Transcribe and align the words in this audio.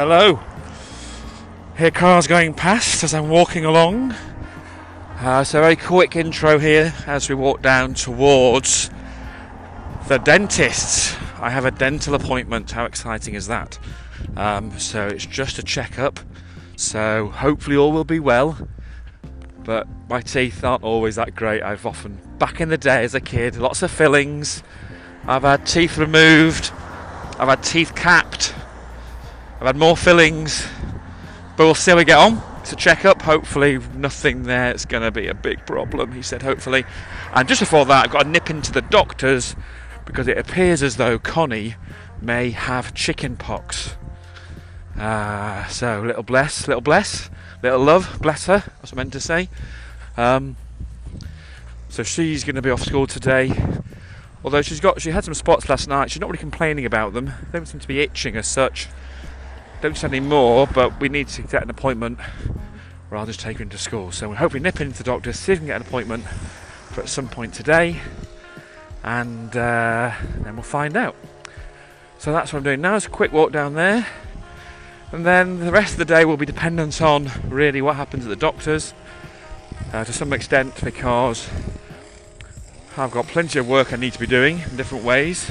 Hello. 0.00 0.40
Hear 1.76 1.90
cars 1.90 2.26
going 2.26 2.54
past 2.54 3.04
as 3.04 3.12
I'm 3.12 3.28
walking 3.28 3.66
along. 3.66 4.12
Uh, 5.18 5.44
so, 5.44 5.58
a 5.58 5.60
very 5.60 5.76
quick 5.76 6.16
intro 6.16 6.58
here 6.58 6.94
as 7.06 7.28
we 7.28 7.34
walk 7.34 7.60
down 7.60 7.92
towards 7.92 8.88
the 10.08 10.16
dentist. 10.16 11.18
I 11.38 11.50
have 11.50 11.66
a 11.66 11.70
dental 11.70 12.14
appointment. 12.14 12.70
How 12.70 12.86
exciting 12.86 13.34
is 13.34 13.46
that? 13.48 13.78
Um, 14.38 14.78
so, 14.78 15.06
it's 15.06 15.26
just 15.26 15.58
a 15.58 15.62
checkup. 15.62 16.18
So, 16.76 17.26
hopefully, 17.26 17.76
all 17.76 17.92
will 17.92 18.04
be 18.04 18.20
well. 18.20 18.56
But 19.64 19.86
my 20.08 20.22
teeth 20.22 20.64
aren't 20.64 20.82
always 20.82 21.16
that 21.16 21.34
great. 21.34 21.62
I've 21.62 21.84
often, 21.84 22.18
back 22.38 22.58
in 22.62 22.70
the 22.70 22.78
day 22.78 23.04
as 23.04 23.14
a 23.14 23.20
kid, 23.20 23.56
lots 23.56 23.82
of 23.82 23.90
fillings. 23.90 24.62
I've 25.26 25.42
had 25.42 25.66
teeth 25.66 25.98
removed. 25.98 26.70
I've 27.38 27.48
had 27.48 27.62
teeth 27.62 27.94
capped. 27.94 28.54
I've 29.60 29.66
had 29.66 29.76
more 29.76 29.94
fillings. 29.94 30.66
But 31.58 31.64
we'll 31.64 31.74
see 31.74 31.90
how 31.90 31.98
we 31.98 32.06
get 32.06 32.16
on. 32.16 32.42
It's 32.60 32.72
a 32.72 32.76
checkup. 32.76 33.20
Hopefully, 33.20 33.78
nothing 33.94 34.44
there 34.44 34.74
is 34.74 34.86
going 34.86 35.02
to 35.02 35.10
be 35.10 35.26
a 35.26 35.34
big 35.34 35.66
problem. 35.66 36.12
He 36.12 36.22
said, 36.22 36.40
hopefully. 36.40 36.86
And 37.34 37.46
just 37.46 37.60
before 37.60 37.84
that, 37.84 38.06
I've 38.06 38.10
got 38.10 38.22
to 38.22 38.28
nip 38.30 38.48
into 38.48 38.72
the 38.72 38.80
doctor's 38.80 39.54
because 40.06 40.28
it 40.28 40.38
appears 40.38 40.82
as 40.82 40.96
though 40.96 41.18
Connie 41.18 41.74
may 42.22 42.52
have 42.52 42.94
chicken 42.94 43.36
pox. 43.36 43.96
Uh, 44.98 45.66
so, 45.66 46.00
little 46.00 46.22
bless, 46.22 46.66
little 46.66 46.80
bless, 46.80 47.28
little 47.62 47.80
love, 47.80 48.18
bless 48.22 48.46
her. 48.46 48.64
That's 48.80 48.92
what 48.92 48.94
I 48.94 48.96
meant 48.96 49.12
to 49.12 49.20
say. 49.20 49.50
Um, 50.16 50.56
so 51.90 52.02
she's 52.02 52.44
going 52.44 52.56
to 52.56 52.62
be 52.62 52.70
off 52.70 52.82
school 52.82 53.06
today. 53.06 53.52
Although 54.42 54.62
she's 54.62 54.80
got, 54.80 55.02
she 55.02 55.10
had 55.10 55.24
some 55.24 55.34
spots 55.34 55.68
last 55.68 55.86
night. 55.86 56.10
She's 56.10 56.20
not 56.20 56.30
really 56.30 56.38
complaining 56.38 56.86
about 56.86 57.12
them. 57.12 57.26
They 57.26 57.58
don't 57.58 57.66
seem 57.66 57.80
to 57.80 57.88
be 57.88 58.00
itching 58.00 58.36
as 58.36 58.46
such. 58.46 58.88
Don't 59.80 59.96
send 59.96 60.14
any 60.14 60.26
more, 60.26 60.66
but 60.66 61.00
we 61.00 61.08
need 61.08 61.28
to 61.28 61.42
get 61.42 61.62
an 61.62 61.70
appointment 61.70 62.18
or 63.10 63.16
I'll 63.16 63.26
just 63.26 63.40
take 63.40 63.58
her 63.58 63.62
into 63.62 63.78
school. 63.78 64.12
So 64.12 64.28
we're 64.28 64.36
hoping 64.36 64.62
we 64.62 64.64
nip 64.64 64.80
into 64.80 64.98
the 64.98 65.04
doctor, 65.04 65.32
see 65.32 65.52
if 65.52 65.58
we 65.58 65.60
can 65.60 65.66
get 65.66 65.80
an 65.80 65.86
appointment 65.86 66.24
for 66.24 67.02
at 67.02 67.08
some 67.08 67.28
point 67.28 67.54
today, 67.54 68.00
and 69.02 69.56
uh, 69.56 70.12
then 70.42 70.54
we'll 70.54 70.62
find 70.62 70.96
out. 70.96 71.16
So 72.18 72.32
that's 72.32 72.52
what 72.52 72.58
I'm 72.58 72.64
doing 72.64 72.80
now. 72.80 72.96
It's 72.96 73.06
a 73.06 73.10
quick 73.10 73.32
walk 73.32 73.52
down 73.52 73.74
there, 73.74 74.06
and 75.12 75.26
then 75.26 75.60
the 75.60 75.72
rest 75.72 75.92
of 75.92 75.98
the 75.98 76.04
day 76.04 76.24
will 76.24 76.36
be 76.36 76.46
dependent 76.46 77.00
on 77.02 77.30
really 77.48 77.82
what 77.82 77.96
happens 77.96 78.24
at 78.24 78.28
the 78.28 78.36
doctor's 78.36 78.94
uh, 79.92 80.04
to 80.04 80.12
some 80.12 80.32
extent 80.32 80.74
because 80.84 81.48
I've 82.96 83.10
got 83.10 83.26
plenty 83.26 83.58
of 83.58 83.68
work 83.68 83.92
I 83.92 83.96
need 83.96 84.12
to 84.12 84.20
be 84.20 84.26
doing 84.26 84.58
in 84.58 84.76
different 84.76 85.04
ways. 85.04 85.50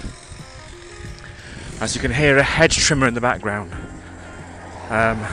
As 1.81 1.95
you 1.95 2.01
can 2.01 2.11
hear, 2.11 2.37
a 2.37 2.43
hedge 2.43 2.77
trimmer 2.77 3.07
in 3.07 3.13
the 3.13 3.21
background. 3.21 3.88
Um, 4.89 5.23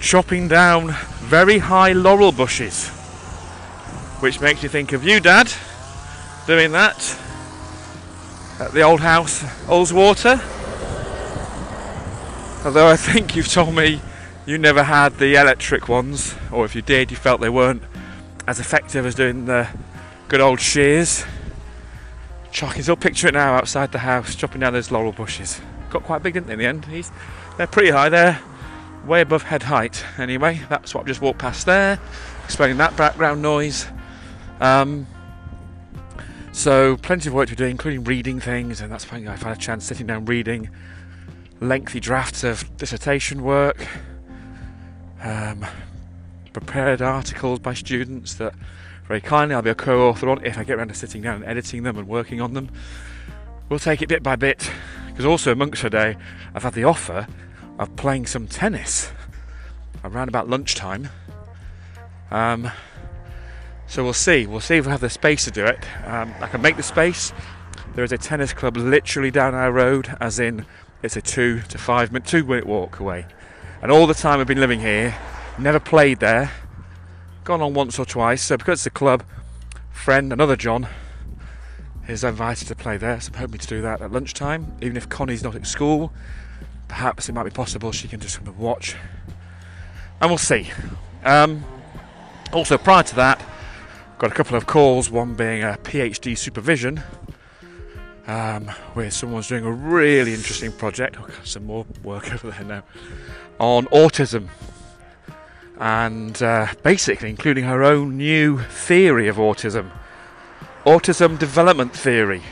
chopping 0.00 0.48
down 0.48 0.96
very 1.20 1.58
high 1.58 1.92
laurel 1.92 2.32
bushes, 2.32 2.88
which 4.18 4.40
makes 4.40 4.64
you 4.64 4.68
think 4.68 4.92
of 4.92 5.04
you, 5.04 5.20
Dad, 5.20 5.52
doing 6.48 6.72
that 6.72 7.16
at 8.58 8.72
the 8.72 8.82
old 8.82 9.00
house, 9.00 9.44
Ullswater. 9.68 10.40
Although 12.64 12.88
I 12.88 12.96
think 12.96 13.36
you've 13.36 13.46
told 13.46 13.76
me 13.76 14.00
you 14.44 14.58
never 14.58 14.82
had 14.82 15.18
the 15.18 15.36
electric 15.36 15.88
ones, 15.88 16.34
or 16.50 16.64
if 16.64 16.74
you 16.74 16.82
did, 16.82 17.12
you 17.12 17.16
felt 17.16 17.40
they 17.40 17.48
weren't 17.48 17.82
as 18.48 18.58
effective 18.58 19.06
as 19.06 19.14
doing 19.14 19.44
the 19.44 19.68
good 20.26 20.40
old 20.40 20.60
shears. 20.60 21.24
Chuck, 22.50 22.74
still 22.76 22.96
picture 22.96 23.28
it 23.28 23.34
now 23.34 23.54
outside 23.54 23.92
the 23.92 23.98
house, 23.98 24.34
chopping 24.34 24.62
down 24.62 24.72
those 24.72 24.90
laurel 24.90 25.12
bushes. 25.12 25.60
Got 25.90 26.02
quite 26.04 26.22
big, 26.22 26.34
didn't 26.34 26.46
they, 26.46 26.52
in 26.54 26.58
the 26.58 26.66
end? 26.66 26.84
He's, 26.86 27.10
they're 27.56 27.66
pretty 27.66 27.90
high. 27.90 28.08
They're 28.08 28.40
way 29.06 29.20
above 29.20 29.42
head 29.42 29.62
height. 29.62 30.04
Anyway, 30.18 30.60
that's 30.68 30.94
what 30.94 31.02
I've 31.02 31.06
just 31.06 31.20
walked 31.20 31.38
past 31.38 31.66
there, 31.66 31.98
explaining 32.44 32.76
that 32.78 32.96
background 32.96 33.42
noise. 33.42 33.86
Um, 34.60 35.06
so, 36.52 36.96
plenty 36.96 37.28
of 37.28 37.34
work 37.34 37.48
to 37.48 37.56
do, 37.56 37.64
including 37.64 38.04
reading 38.04 38.40
things, 38.40 38.80
and 38.80 38.90
that's 38.90 39.10
why 39.10 39.18
I've 39.18 39.42
had 39.42 39.56
a 39.56 39.60
chance 39.60 39.84
sitting 39.84 40.06
down 40.06 40.24
reading 40.24 40.70
lengthy 41.60 42.00
drafts 42.00 42.44
of 42.44 42.76
dissertation 42.76 43.42
work, 43.42 43.86
um, 45.22 45.64
prepared 46.52 47.02
articles 47.02 47.58
by 47.58 47.74
students 47.74 48.34
that 48.34 48.54
very 49.06 49.20
kindly 49.20 49.54
I'll 49.54 49.62
be 49.62 49.70
a 49.70 49.74
co 49.74 50.08
author 50.08 50.28
on 50.28 50.44
if 50.44 50.58
I 50.58 50.64
get 50.64 50.78
around 50.78 50.88
to 50.88 50.94
sitting 50.94 51.22
down 51.22 51.36
and 51.36 51.44
editing 51.44 51.82
them 51.82 51.96
and 51.96 52.06
working 52.06 52.40
on 52.40 52.54
them. 52.54 52.70
We'll 53.68 53.78
take 53.78 54.02
it 54.02 54.08
bit 54.08 54.22
by 54.22 54.36
bit 54.36 54.70
because 55.18 55.26
also 55.28 55.50
amongst 55.50 55.82
the 55.82 55.90
day 55.90 56.16
I've 56.54 56.62
had 56.62 56.74
the 56.74 56.84
offer 56.84 57.26
of 57.80 57.96
playing 57.96 58.26
some 58.26 58.46
tennis 58.46 59.10
around 60.04 60.28
about 60.28 60.48
lunchtime. 60.48 61.08
Um, 62.30 62.70
so 63.88 64.04
we'll 64.04 64.12
see. 64.12 64.46
We'll 64.46 64.60
see 64.60 64.76
if 64.76 64.86
we 64.86 64.92
have 64.92 65.00
the 65.00 65.10
space 65.10 65.42
to 65.46 65.50
do 65.50 65.64
it. 65.64 65.84
Um, 66.06 66.32
I 66.40 66.46
can 66.46 66.62
make 66.62 66.76
the 66.76 66.84
space. 66.84 67.32
There 67.96 68.04
is 68.04 68.12
a 68.12 68.18
tennis 68.18 68.52
club 68.52 68.76
literally 68.76 69.32
down 69.32 69.56
our 69.56 69.72
road, 69.72 70.16
as 70.20 70.38
in 70.38 70.64
it's 71.02 71.16
a 71.16 71.20
two 71.20 71.62
to 71.62 71.78
five 71.78 72.12
minute, 72.12 72.28
two 72.28 72.44
minute 72.44 72.66
walk 72.66 73.00
away. 73.00 73.26
And 73.82 73.90
all 73.90 74.06
the 74.06 74.14
time 74.14 74.38
I've 74.38 74.46
been 74.46 74.60
living 74.60 74.78
here, 74.78 75.16
never 75.58 75.80
played 75.80 76.20
there. 76.20 76.52
Gone 77.42 77.60
on 77.60 77.74
once 77.74 77.98
or 77.98 78.04
twice. 78.04 78.44
So 78.44 78.56
because 78.56 78.78
it's 78.78 78.86
a 78.86 78.90
club, 78.90 79.24
friend, 79.90 80.32
another 80.32 80.54
John, 80.54 80.86
is 82.08 82.24
invited 82.24 82.66
to 82.68 82.74
play 82.74 82.96
there. 82.96 83.20
So 83.20 83.30
I'm 83.32 83.38
hoping 83.38 83.60
to 83.60 83.66
do 83.66 83.82
that 83.82 84.00
at 84.00 84.10
lunchtime, 84.10 84.76
even 84.82 84.96
if 84.96 85.08
Connie's 85.08 85.44
not 85.44 85.54
at 85.54 85.66
school 85.66 86.12
perhaps 86.88 87.28
it 87.28 87.32
might 87.32 87.44
be 87.44 87.50
possible 87.50 87.92
she 87.92 88.08
can 88.08 88.18
just 88.18 88.38
come 88.38 88.48
and 88.48 88.58
watch. 88.58 88.96
And 90.20 90.30
we'll 90.30 90.38
see. 90.38 90.70
Um, 91.22 91.64
also, 92.52 92.78
prior 92.78 93.02
to 93.04 93.14
that, 93.16 93.44
got 94.18 94.32
a 94.32 94.34
couple 94.34 94.56
of 94.56 94.66
calls, 94.66 95.10
one 95.10 95.34
being 95.34 95.62
a 95.62 95.78
PhD 95.82 96.36
supervision, 96.36 97.02
um, 98.26 98.66
where 98.94 99.10
someone's 99.10 99.48
doing 99.48 99.64
a 99.64 99.70
really 99.70 100.34
interesting 100.34 100.72
project, 100.72 101.16
oh, 101.20 101.28
some 101.44 101.66
more 101.66 101.86
work 102.02 102.32
over 102.44 102.50
there 102.50 102.64
now, 102.64 102.82
on 103.58 103.84
autism. 103.86 104.48
And 105.78 106.42
uh, 106.42 106.66
basically, 106.82 107.30
including 107.30 107.64
her 107.64 107.84
own 107.84 108.16
new 108.16 108.58
theory 108.58 109.28
of 109.28 109.36
autism 109.36 109.92
autism 110.84 111.38
development 111.38 111.94
theory. 111.94 112.42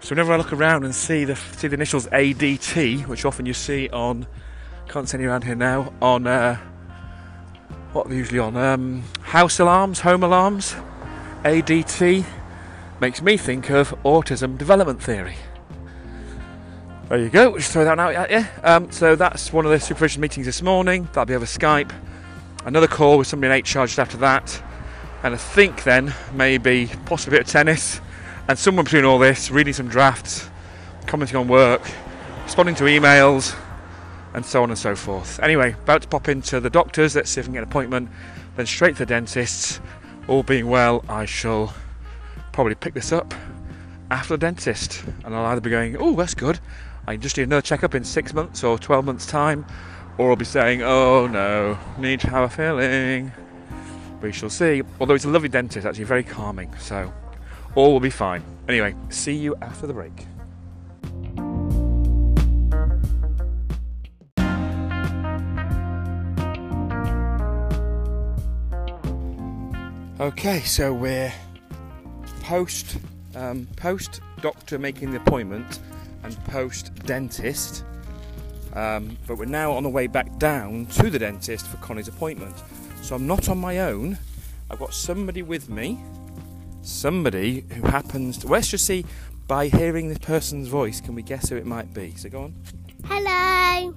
So 0.00 0.10
whenever 0.10 0.32
I 0.32 0.36
look 0.36 0.52
around 0.52 0.84
and 0.84 0.94
see 0.94 1.24
the 1.24 1.36
see 1.36 1.68
the 1.68 1.74
initials 1.74 2.06
ADT, 2.08 3.06
which 3.06 3.24
often 3.24 3.46
you 3.46 3.54
see 3.54 3.88
on, 3.90 4.26
can't 4.88 5.08
see 5.08 5.18
any 5.18 5.26
around 5.26 5.44
here 5.44 5.54
now, 5.54 5.92
on 6.00 6.26
uh, 6.26 6.56
what 7.92 8.06
are 8.06 8.14
usually 8.14 8.38
on 8.38 8.56
um, 8.56 9.02
house 9.20 9.58
alarms, 9.58 10.00
home 10.00 10.22
alarms, 10.22 10.74
ADT 11.44 12.24
makes 13.00 13.22
me 13.22 13.36
think 13.36 13.70
of 13.70 13.90
autism 14.04 14.56
development 14.56 15.02
theory. 15.02 15.36
There 17.08 17.18
you 17.18 17.28
go. 17.28 17.56
Just 17.58 17.72
throw 17.72 17.84
that 17.84 17.98
out 17.98 18.14
at 18.14 18.30
you. 18.30 18.46
Um, 18.62 18.92
so 18.92 19.16
that's 19.16 19.52
one 19.52 19.64
of 19.64 19.72
the 19.72 19.80
supervision 19.80 20.20
meetings 20.20 20.46
this 20.46 20.62
morning. 20.62 21.04
That'll 21.06 21.24
be 21.24 21.34
over 21.34 21.44
Skype. 21.44 21.92
Another 22.64 22.86
call 22.86 23.18
with 23.18 23.26
somebody 23.26 23.52
in 23.52 23.60
HR 23.60 23.86
just 23.86 23.98
after 23.98 24.16
that, 24.18 24.62
and 25.22 25.34
I 25.34 25.36
think 25.36 25.84
then 25.84 26.14
maybe 26.32 26.90
possibly 27.04 27.36
a 27.36 27.40
bit 27.40 27.46
of 27.46 27.52
tennis 27.52 28.00
and 28.48 28.58
someone 28.58 28.84
between 28.84 29.04
all 29.04 29.18
this, 29.18 29.50
reading 29.50 29.72
some 29.72 29.88
drafts, 29.88 30.48
commenting 31.06 31.36
on 31.36 31.48
work, 31.48 31.82
responding 32.44 32.74
to 32.76 32.84
emails, 32.84 33.56
and 34.34 34.44
so 34.44 34.62
on 34.62 34.70
and 34.70 34.78
so 34.78 34.96
forth. 34.96 35.40
Anyway, 35.40 35.72
about 35.72 36.02
to 36.02 36.08
pop 36.08 36.28
into 36.28 36.60
the 36.60 36.70
doctor's, 36.70 37.14
let's 37.14 37.30
see 37.30 37.40
if 37.40 37.44
I 37.44 37.48
can 37.48 37.54
get 37.54 37.62
an 37.62 37.68
appointment, 37.68 38.08
then 38.56 38.66
straight 38.66 38.96
to 38.96 39.00
the 39.00 39.06
dentist's. 39.06 39.80
All 40.28 40.42
being 40.42 40.68
well, 40.68 41.04
I 41.08 41.24
shall 41.24 41.74
probably 42.52 42.74
pick 42.74 42.94
this 42.94 43.12
up 43.12 43.34
after 44.10 44.34
the 44.34 44.38
dentist, 44.38 45.04
and 45.24 45.34
I'll 45.34 45.46
either 45.46 45.60
be 45.60 45.70
going, 45.70 45.96
oh, 45.96 46.14
that's 46.14 46.34
good, 46.34 46.60
I 47.06 47.16
just 47.16 47.36
do 47.36 47.42
another 47.42 47.62
checkup 47.62 47.94
in 47.94 48.04
six 48.04 48.34
months 48.34 48.62
or 48.62 48.78
12 48.78 49.04
months' 49.04 49.26
time, 49.26 49.66
or 50.18 50.30
I'll 50.30 50.36
be 50.36 50.44
saying, 50.44 50.82
oh 50.82 51.26
no, 51.26 51.78
need 51.98 52.20
to 52.20 52.30
have 52.30 52.44
a 52.44 52.48
filling. 52.48 53.32
We 54.20 54.32
shall 54.32 54.50
see. 54.50 54.82
Although 55.00 55.14
it's 55.14 55.24
a 55.24 55.28
lovely 55.28 55.48
dentist, 55.48 55.86
actually 55.86 56.04
very 56.04 56.22
calming, 56.22 56.74
so 56.78 57.12
all 57.74 57.92
will 57.92 58.00
be 58.00 58.10
fine. 58.10 58.42
Anyway, 58.68 58.94
see 59.08 59.34
you 59.34 59.56
after 59.62 59.86
the 59.86 59.94
break. 59.94 60.26
Okay, 70.20 70.60
so 70.60 70.92
we're 70.92 71.32
post 72.42 72.98
um, 73.34 73.66
post 73.76 74.20
doctor 74.42 74.78
making 74.78 75.12
the 75.12 75.16
appointment 75.16 75.80
and 76.24 76.36
post 76.44 76.94
dentist, 77.06 77.84
um, 78.74 79.16
but 79.26 79.38
we're 79.38 79.46
now 79.46 79.72
on 79.72 79.82
the 79.82 79.88
way 79.88 80.06
back 80.06 80.38
down 80.38 80.84
to 80.86 81.08
the 81.08 81.18
dentist 81.18 81.66
for 81.66 81.78
Connie's 81.78 82.08
appointment. 82.08 82.54
So 83.02 83.14
I'm 83.16 83.26
not 83.26 83.48
on 83.48 83.58
my 83.58 83.80
own. 83.80 84.18
I've 84.70 84.78
got 84.78 84.94
somebody 84.94 85.42
with 85.42 85.68
me 85.68 86.00
somebody 86.82 87.64
who 87.74 87.82
happens 87.86 88.38
to. 88.38 88.48
Let's 88.48 88.68
just 88.68 88.86
see 88.86 89.04
by 89.46 89.68
hearing 89.68 90.08
this 90.08 90.18
person's 90.18 90.68
voice, 90.68 91.00
can 91.00 91.14
we 91.14 91.22
guess 91.22 91.48
who 91.48 91.56
it 91.56 91.66
might 91.66 91.92
be? 91.92 92.14
So 92.16 92.28
go 92.28 92.44
on. 92.44 92.54
Hello. 93.04 93.94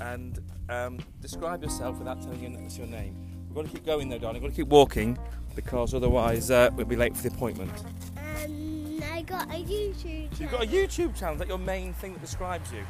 And 0.00 0.38
um, 0.68 0.98
describe 1.20 1.62
yourself 1.62 1.98
without 1.98 2.22
telling 2.22 2.64
us 2.64 2.78
your 2.78 2.86
name. 2.86 3.16
We've 3.48 3.56
got 3.56 3.64
to 3.64 3.70
keep 3.70 3.86
going 3.86 4.08
though, 4.08 4.18
darling. 4.18 4.42
We've 4.42 4.50
got 4.50 4.56
to 4.56 4.62
keep 4.62 4.68
walking 4.70 5.18
because 5.56 5.94
otherwise 5.94 6.50
uh, 6.50 6.70
we'll 6.76 6.86
be 6.86 6.96
late 6.96 7.16
for 7.16 7.28
the 7.28 7.34
appointment. 7.34 7.72
Um, 8.16 9.00
I 9.12 9.22
got 9.22 9.48
a 9.48 9.64
YouTube. 9.64 10.34
So 10.36 10.42
you've 10.42 10.52
got 10.52 10.62
a 10.62 10.66
YouTube 10.66 11.18
channel. 11.18 11.34
Is 11.34 11.40
that 11.40 11.48
your 11.48 11.58
main 11.58 11.92
thing 11.94 12.12
that 12.12 12.20
describes 12.20 12.70
you? 12.70 12.84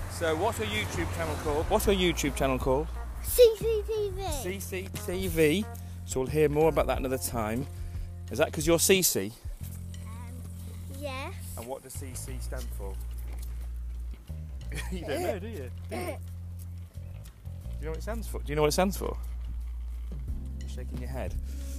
so 0.10 0.36
what's 0.36 0.58
your 0.58 0.68
YouTube 0.68 1.14
channel 1.16 1.34
called? 1.42 1.64
What's 1.70 1.86
your 1.86 1.96
YouTube 1.96 2.36
channel 2.36 2.58
called? 2.58 2.88
CCTV. 3.22 4.42
CCTV. 4.42 5.64
So 6.06 6.20
we'll 6.20 6.28
hear 6.28 6.48
more 6.48 6.68
about 6.68 6.86
that 6.88 6.98
another 6.98 7.18
time. 7.18 7.66
Is 8.30 8.38
that 8.38 8.46
because 8.46 8.66
you're 8.66 8.78
CC? 8.78 9.32
Yes. 11.00 11.34
And 11.56 11.66
what 11.66 11.82
does 11.82 11.94
CC 11.94 12.40
stand 12.42 12.64
for? 12.76 12.94
you 14.92 15.04
don't 15.04 15.22
know, 15.22 15.38
do 15.38 15.48
you? 15.48 15.70
Do 15.90 15.96
you? 15.96 16.16
Do 17.80 17.86
you 17.86 17.86
know 17.86 17.90
what 17.92 17.98
it 17.98 18.02
stands 18.02 18.28
for? 18.28 18.38
Do 18.40 18.44
you 18.48 18.56
know 18.56 18.62
what 18.62 18.68
it 18.68 18.72
stands 18.72 18.96
for? 18.96 19.16
You're 20.60 20.68
shaking 20.68 20.98
your 20.98 21.08
head. 21.08 21.34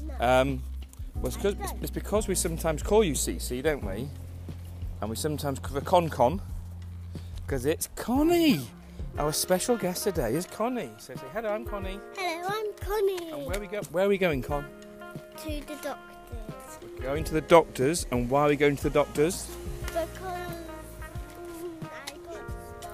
No. 0.07 0.25
Um, 0.25 0.63
well, 1.15 1.27
it's, 1.27 1.37
it's, 1.45 1.71
it's 1.81 1.91
because 1.91 2.27
we 2.27 2.33
sometimes 2.33 2.81
call 2.81 3.03
you 3.03 3.13
CC, 3.13 3.61
don't 3.61 3.85
we? 3.85 4.09
And 4.99 5.09
we 5.09 5.15
sometimes 5.15 5.59
cover 5.59 5.81
Con 5.81 6.09
Con 6.09 6.41
because 7.35 7.65
it's 7.65 7.89
Connie. 7.95 8.65
Our 9.17 9.33
special 9.33 9.77
guest 9.77 10.03
today 10.03 10.33
is 10.33 10.45
Connie. 10.45 10.89
So 10.97 11.13
say 11.15 11.21
hello, 11.33 11.49
I'm 11.49 11.65
Connie. 11.65 11.99
Hello, 12.15 12.47
I'm 12.49 12.73
Connie. 12.79 13.31
And 13.31 13.45
where 13.45 13.59
we 13.59 13.67
go? 13.67 13.81
Where 13.91 14.05
are 14.05 14.09
we 14.09 14.17
going, 14.17 14.41
Con? 14.41 14.65
to 15.43 15.49
the 15.67 15.75
doctors 15.81 16.79
We're 16.97 17.03
going 17.03 17.23
to 17.25 17.33
the 17.33 17.41
doctors. 17.41 18.07
And 18.11 18.29
why 18.29 18.43
are 18.43 18.49
we 18.49 18.55
going 18.55 18.75
to 18.77 18.83
the 18.83 18.89
doctors? 18.89 19.49
because 19.85 19.99
mm, 19.99 21.83
I 21.83 22.11
got 22.25 22.35
stung. 22.79 22.91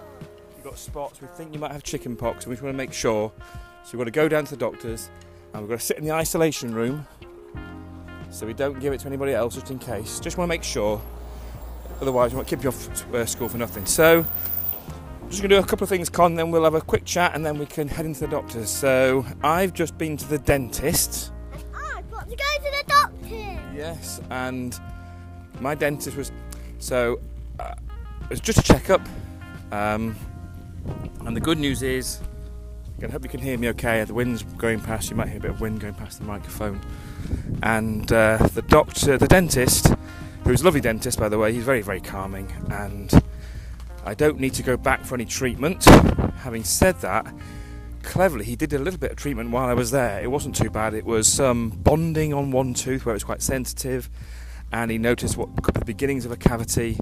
You've 0.55 0.63
got 0.63 0.77
spots. 0.77 1.21
We 1.21 1.27
think 1.27 1.53
you 1.53 1.59
might 1.59 1.71
have 1.71 1.83
chicken 1.83 2.15
pox, 2.15 2.45
and 2.45 2.49
we 2.49 2.55
just 2.55 2.63
want 2.63 2.73
to 2.73 2.77
make 2.77 2.93
sure. 2.93 3.31
So 3.83 3.91
we've 3.93 3.99
got 3.99 4.05
to 4.05 4.11
go 4.11 4.27
down 4.27 4.45
to 4.45 4.51
the 4.51 4.57
doctors, 4.57 5.09
and 5.53 5.61
we've 5.61 5.69
got 5.69 5.79
to 5.79 5.85
sit 5.85 5.97
in 5.97 6.03
the 6.03 6.11
isolation 6.11 6.73
room, 6.73 7.05
so 8.31 8.45
we 8.47 8.53
don't 8.53 8.79
give 8.79 8.91
it 8.91 8.99
to 9.01 9.07
anybody 9.07 9.33
else, 9.33 9.55
just 9.55 9.69
in 9.71 9.79
case. 9.79 10.19
Just 10.19 10.37
want 10.37 10.47
to 10.47 10.49
make 10.49 10.63
sure. 10.63 11.01
Otherwise, 12.01 12.31
we 12.31 12.37
won't 12.37 12.47
keep 12.47 12.63
you 12.63 12.69
off 12.69 13.13
uh, 13.13 13.25
school 13.25 13.49
for 13.49 13.57
nothing. 13.57 13.85
So, 13.85 14.25
I'm 15.27 15.31
just 15.31 15.41
going 15.41 15.49
to 15.49 15.57
do 15.57 15.61
a 15.61 15.65
couple 15.65 15.83
of 15.83 15.89
things, 15.89 16.07
Con. 16.07 16.35
Then 16.35 16.51
we'll 16.51 16.63
have 16.63 16.73
a 16.73 16.79
quick 16.79 17.03
chat, 17.03 17.35
and 17.35 17.45
then 17.45 17.59
we 17.59 17.65
can 17.65 17.89
head 17.89 18.05
into 18.05 18.21
the 18.21 18.27
doctors. 18.27 18.69
So, 18.69 19.25
I've 19.43 19.73
just 19.73 19.97
been 19.97 20.15
to 20.15 20.25
the 20.25 20.37
dentist. 20.37 21.33
And 21.51 21.65
I've 21.75 22.09
got 22.09 22.29
to 22.29 22.35
go 22.37 22.43
to 22.55 22.61
the 22.61 22.83
doctor. 22.87 23.75
Yes, 23.75 24.21
and 24.29 24.79
my 25.59 25.75
dentist 25.75 26.15
was 26.15 26.31
so 26.79 27.19
uh, 27.59 27.75
it 28.23 28.29
was 28.29 28.39
just 28.39 28.59
a 28.59 28.63
checkup. 28.63 29.01
Um, 29.73 30.15
and 31.25 31.35
the 31.35 31.41
good 31.41 31.59
news 31.59 31.83
is, 31.83 32.21
I 33.03 33.07
hope 33.07 33.23
you 33.25 33.29
can 33.29 33.41
hear 33.41 33.57
me 33.57 33.67
okay. 33.71 34.01
The 34.05 34.13
wind's 34.13 34.43
going 34.43 34.79
past. 34.79 35.09
You 35.09 35.17
might 35.17 35.27
hear 35.27 35.39
a 35.39 35.41
bit 35.41 35.51
of 35.51 35.59
wind 35.59 35.81
going 35.81 35.95
past 35.95 36.19
the 36.19 36.25
microphone. 36.25 36.79
And 37.63 38.09
uh, 38.13 38.47
the 38.53 38.61
doctor, 38.61 39.17
the 39.17 39.27
dentist, 39.27 39.93
who's 40.45 40.61
a 40.61 40.63
lovely 40.63 40.79
dentist 40.79 41.19
by 41.19 41.27
the 41.27 41.37
way, 41.37 41.51
he's 41.51 41.65
very 41.65 41.81
very 41.81 41.99
calming. 41.99 42.49
And 42.71 43.11
I 44.07 44.13
don't 44.13 44.39
need 44.39 44.53
to 44.53 44.63
go 44.63 44.77
back 44.77 45.03
for 45.03 45.15
any 45.15 45.25
treatment. 45.25 45.83
Having 45.83 46.63
said 46.63 46.95
that, 47.01 47.27
cleverly 48.03 48.45
he 48.45 48.55
did 48.55 48.71
a 48.71 48.79
little 48.79 48.97
bit 48.97 49.11
of 49.11 49.17
treatment 49.17 49.51
while 49.51 49.67
I 49.67 49.73
was 49.73 49.91
there. 49.91 50.21
It 50.23 50.31
wasn't 50.31 50.55
too 50.55 50.69
bad. 50.69 50.93
It 50.93 51.03
was 51.03 51.27
some 51.27 51.71
bonding 51.71 52.33
on 52.33 52.51
one 52.51 52.73
tooth 52.73 53.05
where 53.05 53.11
it 53.11 53.17
was 53.17 53.25
quite 53.25 53.41
sensitive, 53.41 54.09
and 54.71 54.89
he 54.89 54.97
noticed 54.97 55.35
what 55.35 55.49
could 55.61 55.73
be 55.73 55.79
the 55.79 55.85
beginnings 55.85 56.23
of 56.23 56.31
a 56.31 56.37
cavity. 56.37 56.97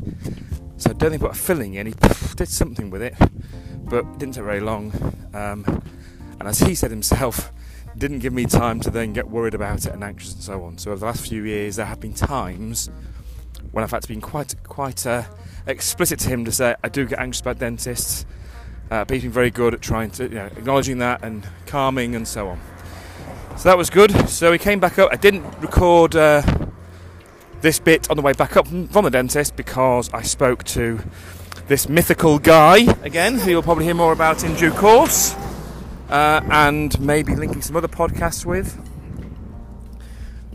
So 0.77 0.89
I 0.89 0.93
don't 0.93 1.11
think 1.11 1.21
he 1.21 1.27
put 1.27 1.35
a 1.35 1.39
filling 1.39 1.75
in. 1.75 1.85
He 1.85 1.93
did 2.37 2.49
something 2.49 2.89
with 2.89 3.03
it, 3.03 3.13
but 3.83 4.17
didn't 4.17 4.33
take 4.33 4.43
very 4.43 4.61
long. 4.61 4.91
Um, 5.35 5.83
and 6.39 6.49
as 6.49 6.57
he 6.57 6.73
said 6.73 6.89
himself, 6.89 7.51
didn't 7.95 8.17
give 8.17 8.33
me 8.33 8.47
time 8.47 8.79
to 8.79 8.89
then 8.89 9.13
get 9.13 9.29
worried 9.29 9.53
about 9.53 9.85
it 9.85 9.93
and 9.93 10.03
anxious 10.03 10.33
and 10.33 10.41
so 10.41 10.63
on. 10.63 10.79
So 10.79 10.89
over 10.89 11.01
the 11.01 11.05
last 11.05 11.27
few 11.27 11.43
years, 11.43 11.75
there 11.75 11.85
have 11.85 11.99
been 11.99 12.15
times 12.15 12.89
when 13.71 13.83
I've 13.83 13.91
had 13.91 14.01
to 14.03 14.07
be 14.07 14.15
quite 14.19 14.56
quite 14.63 15.06
uh, 15.06 15.23
explicit 15.67 16.19
to 16.19 16.29
him 16.29 16.45
to 16.45 16.51
say 16.51 16.75
I 16.83 16.89
do 16.89 17.06
get 17.06 17.19
anxious 17.19 17.41
about 17.41 17.59
dentists. 17.59 18.25
Uh, 18.91 19.03
but 19.03 19.15
he's 19.15 19.23
been 19.23 19.31
very 19.31 19.50
good 19.50 19.73
at 19.73 19.81
trying 19.81 20.12
to, 20.12 20.25
you 20.25 20.35
know, 20.35 20.45
acknowledging 20.45 21.00
that 21.00 21.23
and 21.23 21.47
calming 21.65 22.15
and 22.15 22.27
so 22.27 22.50
on. 22.50 22.59
So 23.57 23.69
that 23.69 23.77
was 23.77 23.89
good. 23.89 24.29
So 24.29 24.51
we 24.51 24.59
came 24.59 24.79
back 24.79 25.00
up. 25.00 25.09
I 25.12 25.15
didn't 25.15 25.44
record 25.59 26.15
uh, 26.15 26.44
this 27.62 27.79
bit 27.79 28.12
on 28.12 28.17
the 28.17 28.21
way 28.21 28.33
back 28.33 28.57
up 28.57 28.67
from 28.67 29.06
the 29.06 29.09
dentist 29.09 29.56
because 29.56 30.13
I 30.13 30.21
spoke 30.21 30.63
to 30.65 31.00
this 31.67 31.89
mythical 31.89 32.38
guy 32.38 32.79
again, 33.01 33.39
who 33.39 33.50
you'll 33.50 33.63
probably 33.63 33.85
hear 33.85 33.95
more 33.95 34.13
about 34.13 34.44
in 34.44 34.53
due 34.56 34.71
course, 34.71 35.33
uh, 36.09 36.41
and 36.51 37.00
maybe 37.00 37.35
linking 37.35 37.63
some 37.63 37.75
other 37.75 37.88
podcasts 37.88 38.45
with. 38.45 38.77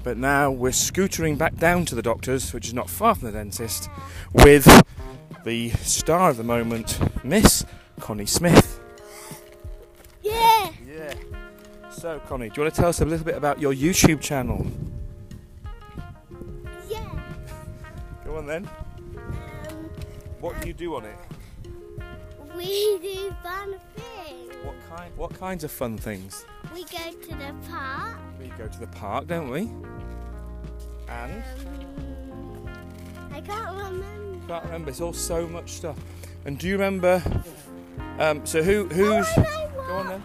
But 0.02 0.16
now 0.16 0.50
we're 0.50 0.70
scootering 0.70 1.36
back 1.36 1.56
down 1.56 1.84
to 1.86 1.94
the 1.94 2.02
doctor's, 2.02 2.52
which 2.52 2.66
is 2.66 2.74
not 2.74 2.88
far 2.88 3.14
from 3.14 3.26
the 3.26 3.32
dentist, 3.32 3.88
with 4.32 4.66
the 5.44 5.70
star 5.70 6.30
of 6.30 6.36
the 6.36 6.44
moment, 6.44 6.98
Miss 7.24 7.64
Connie 8.00 8.26
Smith. 8.26 8.80
Yeah. 10.22 10.70
Yeah. 10.86 11.14
So, 11.90 12.18
Connie, 12.26 12.48
do 12.48 12.54
you 12.56 12.62
want 12.62 12.74
to 12.74 12.80
tell 12.80 12.88
us 12.88 13.00
a 13.00 13.04
little 13.04 13.24
bit 13.26 13.36
about 13.36 13.60
your 13.60 13.74
YouTube 13.74 14.20
channel? 14.20 14.66
Yeah. 16.88 17.06
Go 18.24 18.36
on 18.36 18.46
then. 18.46 18.68
Um, 19.16 19.90
What 20.40 20.60
do 20.62 20.68
you 20.68 20.74
do 20.74 20.96
on 20.96 21.04
it? 21.04 21.16
we 22.56 22.98
do 22.98 23.34
fun 23.42 23.78
things. 23.96 24.54
What 24.64 24.74
kind? 24.88 25.16
What 25.16 25.34
kinds 25.38 25.64
of 25.64 25.70
fun 25.70 25.96
things? 25.98 26.44
We 26.74 26.84
go 26.84 27.10
to 27.10 27.28
the 27.28 27.54
park. 27.70 28.16
We 28.40 28.48
go 28.56 28.66
to 28.66 28.80
the 28.80 28.86
park, 28.86 29.26
don't 29.26 29.50
we? 29.50 29.70
And 31.08 31.42
I 33.32 33.40
can't 33.40 33.76
remember. 33.76 34.46
can't 34.48 34.64
remember. 34.64 34.90
It's 34.90 35.00
all 35.00 35.12
so 35.12 35.46
much 35.46 35.72
stuff. 35.72 35.98
And 36.46 36.58
do 36.58 36.66
you 36.66 36.74
remember? 36.74 37.22
Um, 38.18 38.44
so 38.46 38.62
who 38.62 38.86
who's? 38.86 39.26
Oh, 39.36 39.70
Go 39.86 39.96
on 39.96 40.06
then. 40.08 40.24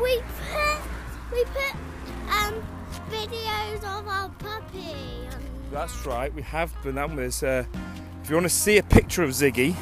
We 0.00 0.18
put 0.18 1.32
we 1.32 1.44
put 1.44 1.74
um 2.30 2.62
videos 3.10 3.78
of 3.78 4.06
our 4.06 4.28
puppy. 4.28 4.94
That's 5.72 6.06
right. 6.06 6.32
We 6.32 6.42
have 6.42 6.72
this. 7.16 7.42
Uh, 7.42 7.64
if 8.22 8.28
you 8.30 8.36
want 8.36 8.44
to 8.46 8.50
see 8.54 8.78
a 8.78 8.82
picture 8.82 9.22
of 9.22 9.30
Ziggy, 9.30 9.74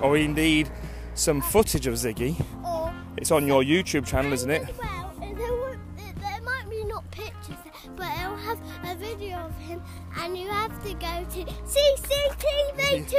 or 0.00 0.16
indeed 0.16 0.70
some 1.14 1.40
footage 1.40 1.86
of 1.86 1.94
Ziggy, 1.94 2.40
or 2.64 2.92
it's 3.16 3.30
on 3.30 3.46
your 3.46 3.62
YouTube 3.62 4.06
channel, 4.06 4.32
isn't 4.32 4.50
it? 4.50 4.68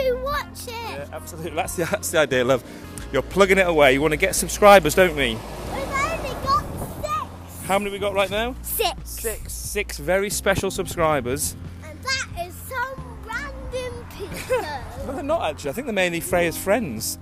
To 0.04 0.22
watch 0.24 0.68
it. 0.68 0.72
Yeah, 0.74 1.06
absolutely. 1.12 1.51
That's 1.51 1.75
the, 1.75 1.86
that's 1.86 2.12
the 2.12 2.20
idea, 2.20 2.44
love. 2.44 2.63
You're 3.12 3.22
plugging 3.22 3.58
it 3.58 3.68
away. 3.68 3.94
You 3.94 4.01
want 4.01 4.12
to 4.13 4.18
get 4.18 4.36
subscribers, 4.36 4.96
don't 4.96 5.16
we? 5.16 5.36
We've 5.36 5.39
only 5.74 6.34
got 6.44 6.63
six. 7.01 7.66
How 7.66 7.80
many 7.80 7.92
we 7.92 8.00
got 8.00 8.13
right 8.13 8.30
now? 8.30 8.56
Six. 8.62 9.10
Six. 9.10 9.54
Six 9.54 9.98
very 9.98 10.30
special 10.30 10.72
subscribers. 10.72 11.56
And 11.84 12.00
that 12.01 12.27
is 12.46 12.54
some 12.56 13.20
random 13.25 14.06
people. 14.16 14.66
No, 15.08 15.13
they're 15.13 15.24
not 15.24 15.50
actually. 15.50 15.70
I 15.70 15.74
think 15.74 15.88
they're 15.88 15.94
mainly 15.94 16.20
Freya's 16.20 16.58
friends. 16.58 17.18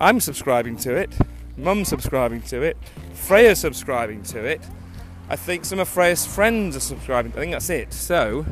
I'm 0.00 0.18
subscribing 0.18 0.76
to 0.78 0.96
it. 0.96 1.16
Mum's 1.56 1.86
subscribing 1.88 2.42
to 2.42 2.62
it. 2.62 2.76
Freya's 3.14 3.60
subscribing 3.60 4.22
to 4.24 4.44
it. 4.44 4.60
I 5.28 5.36
think 5.36 5.64
some 5.64 5.78
of 5.78 5.88
Freya's 5.88 6.26
friends 6.26 6.76
are 6.76 6.80
subscribing. 6.80 7.32
I 7.32 7.36
think 7.36 7.52
that's 7.52 7.70
it. 7.70 7.92
So, 7.92 8.44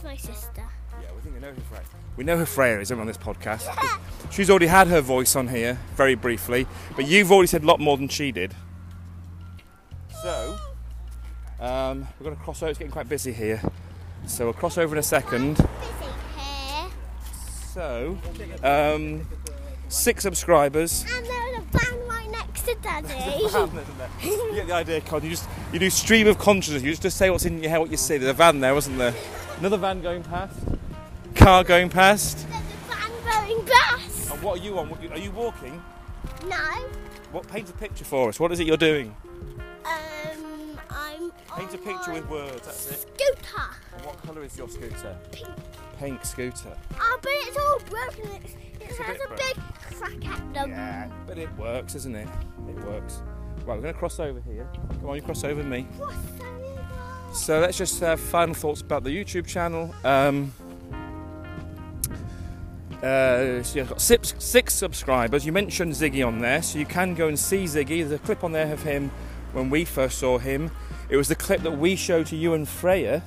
she's 0.00 0.04
my 0.04 0.16
sister. 0.16 0.62
yeah, 1.02 1.08
we 1.14 1.20
think 1.20 1.34
we 1.34 1.40
know 1.40 1.52
who 1.52 1.60
Freya. 1.60 1.82
We 2.16 2.24
know 2.24 2.36
who 2.38 2.44
Freya 2.44 2.80
is 2.80 2.92
on 2.92 3.06
this 3.06 3.18
podcast. 3.18 3.68
She's 4.30 4.50
already 4.50 4.66
had 4.66 4.88
her 4.88 5.00
voice 5.00 5.36
on 5.36 5.48
here 5.48 5.78
very 5.96 6.14
briefly, 6.14 6.66
but 6.96 7.06
you've 7.06 7.32
already 7.32 7.48
said 7.48 7.62
a 7.62 7.66
lot 7.66 7.80
more 7.80 7.96
than 7.96 8.08
she 8.08 8.32
did. 8.32 8.54
So, 10.22 10.56
um, 11.58 12.06
we're 12.18 12.24
going 12.24 12.36
to 12.36 12.42
cross 12.42 12.62
over. 12.62 12.70
It's 12.70 12.78
getting 12.78 12.92
quite 12.92 13.08
busy 13.08 13.32
here, 13.32 13.60
so 14.26 14.44
we'll 14.44 14.54
cross 14.54 14.78
over 14.78 14.94
in 14.94 14.98
a 14.98 15.02
second. 15.02 15.66
So, 17.72 18.18
um, 18.62 19.26
six 19.88 20.22
subscribers. 20.22 21.04
And 21.08 21.24
there's 21.24 21.58
a 21.58 21.78
van 21.78 22.08
right 22.08 22.30
next 22.30 22.62
to 22.62 22.74
Daddy. 22.82 23.08
you 24.22 24.54
get 24.54 24.66
the 24.66 24.74
idea, 24.74 25.00
Con. 25.00 25.22
You 25.22 25.30
just 25.30 25.48
you 25.72 25.78
do 25.78 25.88
stream 25.90 26.26
of 26.26 26.38
consciousness. 26.38 26.82
You 26.82 26.90
just, 26.90 27.02
just 27.02 27.16
say 27.16 27.30
what's 27.30 27.44
in 27.46 27.62
your 27.62 27.70
head, 27.70 27.78
what 27.78 27.90
you 27.90 27.96
see. 27.96 28.18
There's 28.18 28.30
a 28.30 28.34
van 28.34 28.60
there, 28.60 28.74
wasn't 28.74 28.98
there? 28.98 29.14
Another 29.60 29.76
van 29.76 30.00
going 30.00 30.22
past. 30.22 30.58
Car 31.34 31.62
going 31.64 31.90
past. 31.90 32.48
There's 32.48 32.62
a 32.62 32.94
van 32.94 33.10
going 33.52 33.66
past. 33.66 34.30
And 34.32 34.42
what 34.42 34.58
are 34.58 34.62
you 34.62 34.78
on? 34.78 34.90
Are 35.12 35.18
you 35.18 35.30
walking? 35.32 35.82
No. 36.48 36.56
What 37.30 37.46
paint 37.46 37.68
a 37.68 37.74
picture 37.74 38.06
for 38.06 38.30
us? 38.30 38.40
What 38.40 38.52
is 38.52 38.60
it 38.60 38.66
you're 38.66 38.78
doing? 38.78 39.14
Um, 39.84 40.80
I'm 40.88 41.30
Paint 41.58 41.74
a 41.74 41.78
picture 41.78 42.12
with 42.12 42.26
words. 42.30 42.64
That's 42.64 42.90
it. 42.90 43.00
scooter. 43.00 43.62
And 43.96 44.06
what 44.06 44.22
colour 44.22 44.42
is 44.44 44.56
your 44.56 44.68
scooter? 44.70 45.14
Pink. 45.30 45.48
pink 45.98 46.24
scooter. 46.24 46.74
Oh, 46.98 47.18
but 47.20 47.30
it's 47.34 47.58
all 47.58 47.80
broken. 47.80 48.30
It's, 48.42 48.54
it 48.54 48.88
It's 48.88 48.98
a 48.98 49.02
has 49.02 49.18
bit 49.18 49.26
a 49.30 49.34
big 49.34 49.56
crack 49.98 50.38
at 50.38 50.54
them. 50.54 50.70
Yeah, 50.70 51.10
but 51.26 51.36
it 51.36 51.54
works, 51.58 51.94
isn't 51.96 52.16
it? 52.16 52.28
It 52.66 52.76
works. 52.86 53.20
Right, 53.66 53.76
we're 53.76 53.82
going 53.82 53.92
to 53.92 53.98
cross 53.98 54.18
over 54.20 54.40
here. 54.40 54.66
Come 55.00 55.10
on, 55.10 55.16
you 55.16 55.22
cross 55.22 55.44
over 55.44 55.62
me. 55.62 55.86
What's 55.98 56.16
that? 56.38 56.49
So 57.32 57.60
let's 57.60 57.78
just 57.78 58.00
have 58.00 58.20
final 58.20 58.54
thoughts 58.54 58.80
about 58.80 59.04
the 59.04 59.10
YouTube 59.10 59.46
channel. 59.46 59.94
Um, 60.04 60.52
uh, 63.02 63.62
so 63.62 63.78
you've 63.78 63.88
got 63.88 64.00
six, 64.00 64.34
six 64.38 64.74
subscribers. 64.74 65.46
You 65.46 65.52
mentioned 65.52 65.92
Ziggy 65.92 66.26
on 66.26 66.40
there, 66.40 66.60
so 66.60 66.78
you 66.78 66.86
can 66.86 67.14
go 67.14 67.28
and 67.28 67.38
see 67.38 67.64
Ziggy. 67.64 68.00
There's 68.00 68.12
a 68.12 68.18
clip 68.18 68.44
on 68.44 68.52
there 68.52 68.70
of 68.72 68.82
him 68.82 69.10
when 69.52 69.70
we 69.70 69.84
first 69.84 70.18
saw 70.18 70.38
him. 70.38 70.70
It 71.08 71.16
was 71.16 71.28
the 71.28 71.34
clip 71.34 71.62
that 71.62 71.78
we 71.78 71.96
showed 71.96 72.26
to 72.26 72.36
you 72.36 72.54
and 72.54 72.68
Freya, 72.68 73.22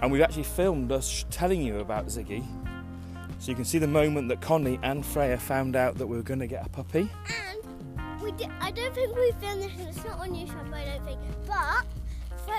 and 0.00 0.10
we've 0.10 0.22
actually 0.22 0.44
filmed 0.44 0.90
us 0.90 1.24
telling 1.30 1.60
you 1.60 1.80
about 1.80 2.06
Ziggy. 2.06 2.44
So 3.38 3.50
you 3.50 3.56
can 3.56 3.64
see 3.64 3.78
the 3.78 3.88
moment 3.88 4.28
that 4.28 4.40
Connie 4.40 4.78
and 4.82 5.04
Freya 5.04 5.36
found 5.36 5.76
out 5.76 5.98
that 5.98 6.06
we 6.06 6.16
were 6.16 6.22
going 6.22 6.40
to 6.40 6.46
get 6.46 6.64
a 6.64 6.68
puppy. 6.68 7.10
And 7.28 8.22
we 8.22 8.32
did, 8.32 8.48
I 8.60 8.70
don't 8.70 8.94
think 8.94 9.14
we 9.14 9.32
filmed 9.40 9.62
this, 9.62 9.72
it's 9.96 10.04
not 10.04 10.20
on 10.20 10.30
YouTube, 10.30 10.72
I 10.72 10.84
don't 10.84 11.04
think. 11.04 11.20
But 11.46 11.56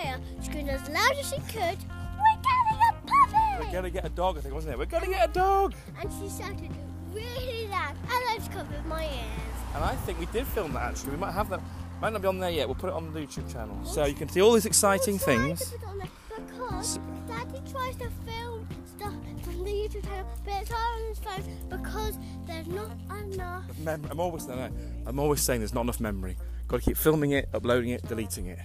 Freya 0.04 0.20
screamed 0.42 0.70
as 0.70 0.90
loud 0.90 1.12
as 1.20 1.30
she 1.30 1.38
could, 1.52 1.78
We're 2.18 2.42
getting 2.42 2.80
a 2.90 2.94
puppy! 3.06 3.66
We're 3.74 3.82
to 3.82 3.90
get 3.90 4.06
a 4.06 4.10
dog, 4.10 4.38
I 4.38 4.42
think, 4.42 4.54
wasn't 4.54 4.74
it? 4.74 4.78
We're 4.78 4.86
to 4.86 5.08
get 5.08 5.30
a 5.30 5.34
dog! 5.34 5.74
And 6.02 6.12
she 6.14 6.30
shouted 6.42 6.72
really 7.14 7.68
loud, 7.68 7.96
and 8.04 8.12
I 8.12 8.36
just 8.38 8.52
covered 8.52 8.86
my 8.86 9.04
ears. 9.06 9.58
And 9.76 9.84
I 9.84 9.96
think 9.96 10.20
we 10.20 10.26
did 10.28 10.46
film 10.48 10.74
that 10.74 10.84
actually. 10.84 11.12
We 11.12 11.18
might 11.18 11.32
have 11.32 11.50
that. 11.50 11.62
Might 12.02 12.12
not 12.14 12.22
be 12.22 12.28
on 12.28 12.40
there 12.40 12.50
yet. 12.50 12.68
We'll 12.68 12.76
put 12.76 12.90
it 12.90 12.94
on 12.94 13.14
the 13.14 13.22
YouTube 13.22 13.52
channel. 13.52 13.80
So 13.86 14.06
you 14.06 14.14
can 14.14 14.28
see 14.28 14.42
all 14.42 14.52
these 14.52 14.66
exciting 14.66 15.16
We'll 15.26 15.38
try 15.38 15.48
things. 15.48 15.60
to 15.72 15.78
put 15.78 15.82
it 15.84 15.88
on 15.88 15.98
there 16.00 16.08
Because 16.46 17.00
Daddy 17.28 17.62
tries 17.72 17.96
to 17.96 18.10
film 18.26 18.68
stuff 18.86 19.14
from 19.44 19.64
the 19.64 19.72
YouTube 19.72 20.04
channel, 20.04 20.28
but 20.44 20.54
it's 20.62 20.72
all 20.72 20.78
on 20.78 21.08
his 21.08 21.20
phone 21.20 21.44
because 21.70 22.18
there's 22.46 22.68
not 22.68 22.92
enough. 23.22 23.64
Mem- 23.80 24.06
I'm 24.12 24.20
always 24.20 24.48
no, 24.48 24.56
no. 24.56 24.70
I'm 25.06 25.18
always 25.20 25.42
saying 25.42 25.62
there's 25.62 25.74
not 25.74 25.82
enough 25.82 26.00
memory. 26.02 26.36
Got 26.68 26.80
to 26.82 26.84
keep 26.84 26.98
filming 26.98 27.32
it, 27.32 27.48
uploading 27.54 27.92
it, 27.92 28.06
deleting 28.08 28.48
it. 28.48 28.60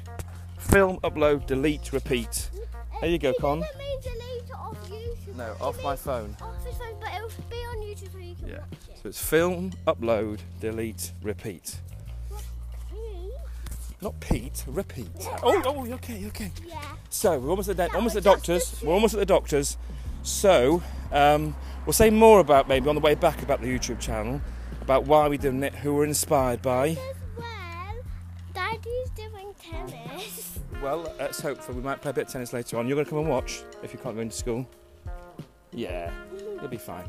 Film, 0.58 0.98
upload, 1.00 1.46
delete, 1.46 1.92
repeat. 1.92 2.50
There 3.00 3.08
you 3.10 3.18
go, 3.18 3.32
Con. 3.40 3.60
mean 3.60 4.00
delete 4.02 4.50
off 4.54 4.76
YouTube. 4.88 5.36
No, 5.36 5.56
off 5.60 5.82
my 5.82 5.96
phone. 5.96 6.36
Off 6.40 6.64
his 6.66 6.76
phone, 6.76 6.94
but 7.00 7.10
it'll 7.14 7.28
be 7.48 7.56
on 7.56 7.76
YouTube 7.78 8.12
so 8.12 8.18
you 8.18 8.34
can 8.34 8.48
Yeah. 8.48 8.58
watch 8.58 8.88
it. 8.90 8.98
So 9.02 9.08
it's 9.08 9.22
film, 9.24 9.72
upload, 9.86 10.40
delete, 10.60 11.12
repeat. 11.22 11.78
Not 14.00 14.18
Pete, 14.20 14.64
repeat. 14.68 15.08
Oh, 15.42 15.60
oh, 15.66 15.92
okay, 15.94 16.24
okay. 16.28 16.52
Yeah. 16.64 16.80
So 17.10 17.36
we're 17.36 17.50
almost 17.50 17.68
at 17.68 17.76
the, 17.76 17.82
That 17.88 17.94
almost 17.96 18.14
at 18.14 18.22
the 18.22 18.30
doctors. 18.30 18.70
the 18.78 18.86
We're 18.86 18.94
almost 18.94 19.14
at 19.14 19.18
the 19.20 19.26
doctors. 19.26 19.76
So 20.22 20.82
um, 21.10 21.56
we'll 21.84 21.92
say 21.92 22.08
more 22.10 22.38
about 22.38 22.68
maybe 22.68 22.88
on 22.88 22.94
the 22.94 23.00
way 23.00 23.16
back 23.16 23.42
about 23.42 23.60
the 23.60 23.66
YouTube 23.66 23.98
channel, 23.98 24.40
about 24.82 25.04
why 25.06 25.26
we're 25.26 25.36
did 25.38 25.60
it, 25.64 25.74
who 25.74 25.94
we're 25.94 26.04
inspired 26.04 26.62
by. 26.62 26.96
As 28.88 29.20
well, 29.20 29.28
Daddy's 29.28 29.30
doing 29.30 29.54
tennis. 29.60 30.58
Well, 30.82 31.14
let's 31.18 31.40
hope 31.40 31.58
for 31.62 31.72
we 31.72 31.82
might 31.82 32.00
play 32.00 32.10
a 32.10 32.14
bit 32.14 32.26
of 32.26 32.32
tennis 32.32 32.52
later 32.52 32.78
on. 32.78 32.86
You're 32.88 32.96
going 32.96 33.04
to 33.04 33.10
come 33.10 33.18
and 33.20 33.28
watch 33.28 33.62
if 33.82 33.92
you 33.92 33.98
can't 33.98 34.14
go 34.14 34.20
into 34.22 34.36
school. 34.36 34.68
Yeah, 35.72 36.10
you'll 36.60 36.68
be 36.68 36.76
fine. 36.76 37.04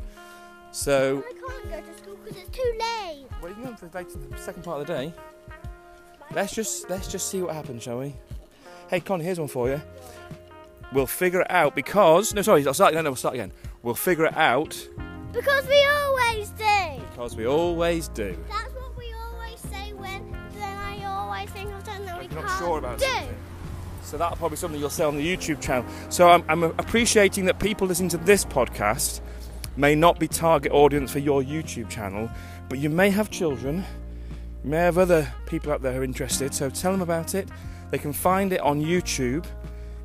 So, 0.72 1.24
I 1.28 1.32
can't 1.32 1.70
go 1.70 1.80
to 1.92 1.98
school 1.98 2.16
because 2.24 2.42
it's 2.42 2.56
too 2.56 2.72
late. 2.78 3.26
well, 3.42 3.52
you 3.52 3.64
know, 3.64 3.74
for 3.74 3.86
later, 3.86 4.18
the 4.30 4.36
second 4.38 4.62
part 4.62 4.80
of 4.80 4.86
the 4.86 4.92
day, 4.92 5.12
let's 6.32 6.54
just 6.54 6.88
let's 6.88 7.08
just 7.08 7.28
see 7.28 7.42
what 7.42 7.54
happens, 7.54 7.82
shall 7.82 7.98
we? 7.98 8.14
Hey, 8.88 9.00
Con, 9.00 9.20
here's 9.20 9.38
one 9.40 9.48
for 9.48 9.68
you. 9.68 9.80
We'll 10.92 11.06
figure 11.06 11.40
it 11.40 11.50
out 11.50 11.74
because 11.74 12.34
no, 12.34 12.42
sorry, 12.42 12.66
I'll 12.66 12.74
start 12.74 12.92
again. 12.92 13.04
No, 13.04 13.10
we'll 13.10 13.16
start 13.16 13.34
again. 13.34 13.52
We'll 13.82 13.94
figure 13.94 14.26
it 14.26 14.36
out 14.36 14.76
Because 15.32 15.66
we 15.66 15.84
always 15.86 16.50
do. 16.50 17.02
because 17.10 17.34
we 17.36 17.46
always 17.46 18.08
do. 18.08 18.36
That's 18.48 18.69
always 21.60 21.74
think 21.74 21.78
of 21.78 21.84
something 21.84 22.06
that 22.06 22.18
we 22.20 22.28
can't 22.28 22.46
not 22.46 22.58
sure 22.58 22.78
about 22.78 22.98
do. 22.98 23.06
something. 23.06 23.36
So 24.02 24.18
that'll 24.18 24.36
probably 24.36 24.54
be 24.54 24.58
something 24.58 24.80
you'll 24.80 24.90
say 24.90 25.04
on 25.04 25.16
the 25.16 25.36
YouTube 25.36 25.60
channel. 25.60 25.84
So 26.08 26.28
I'm, 26.28 26.44
I'm 26.48 26.62
appreciating 26.62 27.44
that 27.44 27.58
people 27.60 27.86
listening 27.86 28.08
to 28.10 28.18
this 28.18 28.44
podcast 28.44 29.20
may 29.76 29.94
not 29.94 30.18
be 30.18 30.26
target 30.26 30.72
audience 30.72 31.12
for 31.12 31.20
your 31.20 31.42
YouTube 31.42 31.88
channel, 31.88 32.28
but 32.68 32.78
you 32.78 32.90
may 32.90 33.10
have 33.10 33.30
children, 33.30 33.84
you 34.64 34.70
may 34.70 34.78
have 34.78 34.98
other 34.98 35.32
people 35.46 35.72
out 35.72 35.82
there 35.82 35.92
who 35.92 36.00
are 36.00 36.04
interested. 36.04 36.54
So 36.54 36.70
tell 36.70 36.92
them 36.92 37.02
about 37.02 37.34
it. 37.34 37.48
They 37.90 37.98
can 37.98 38.12
find 38.12 38.52
it 38.52 38.60
on 38.60 38.82
YouTube. 38.82 39.44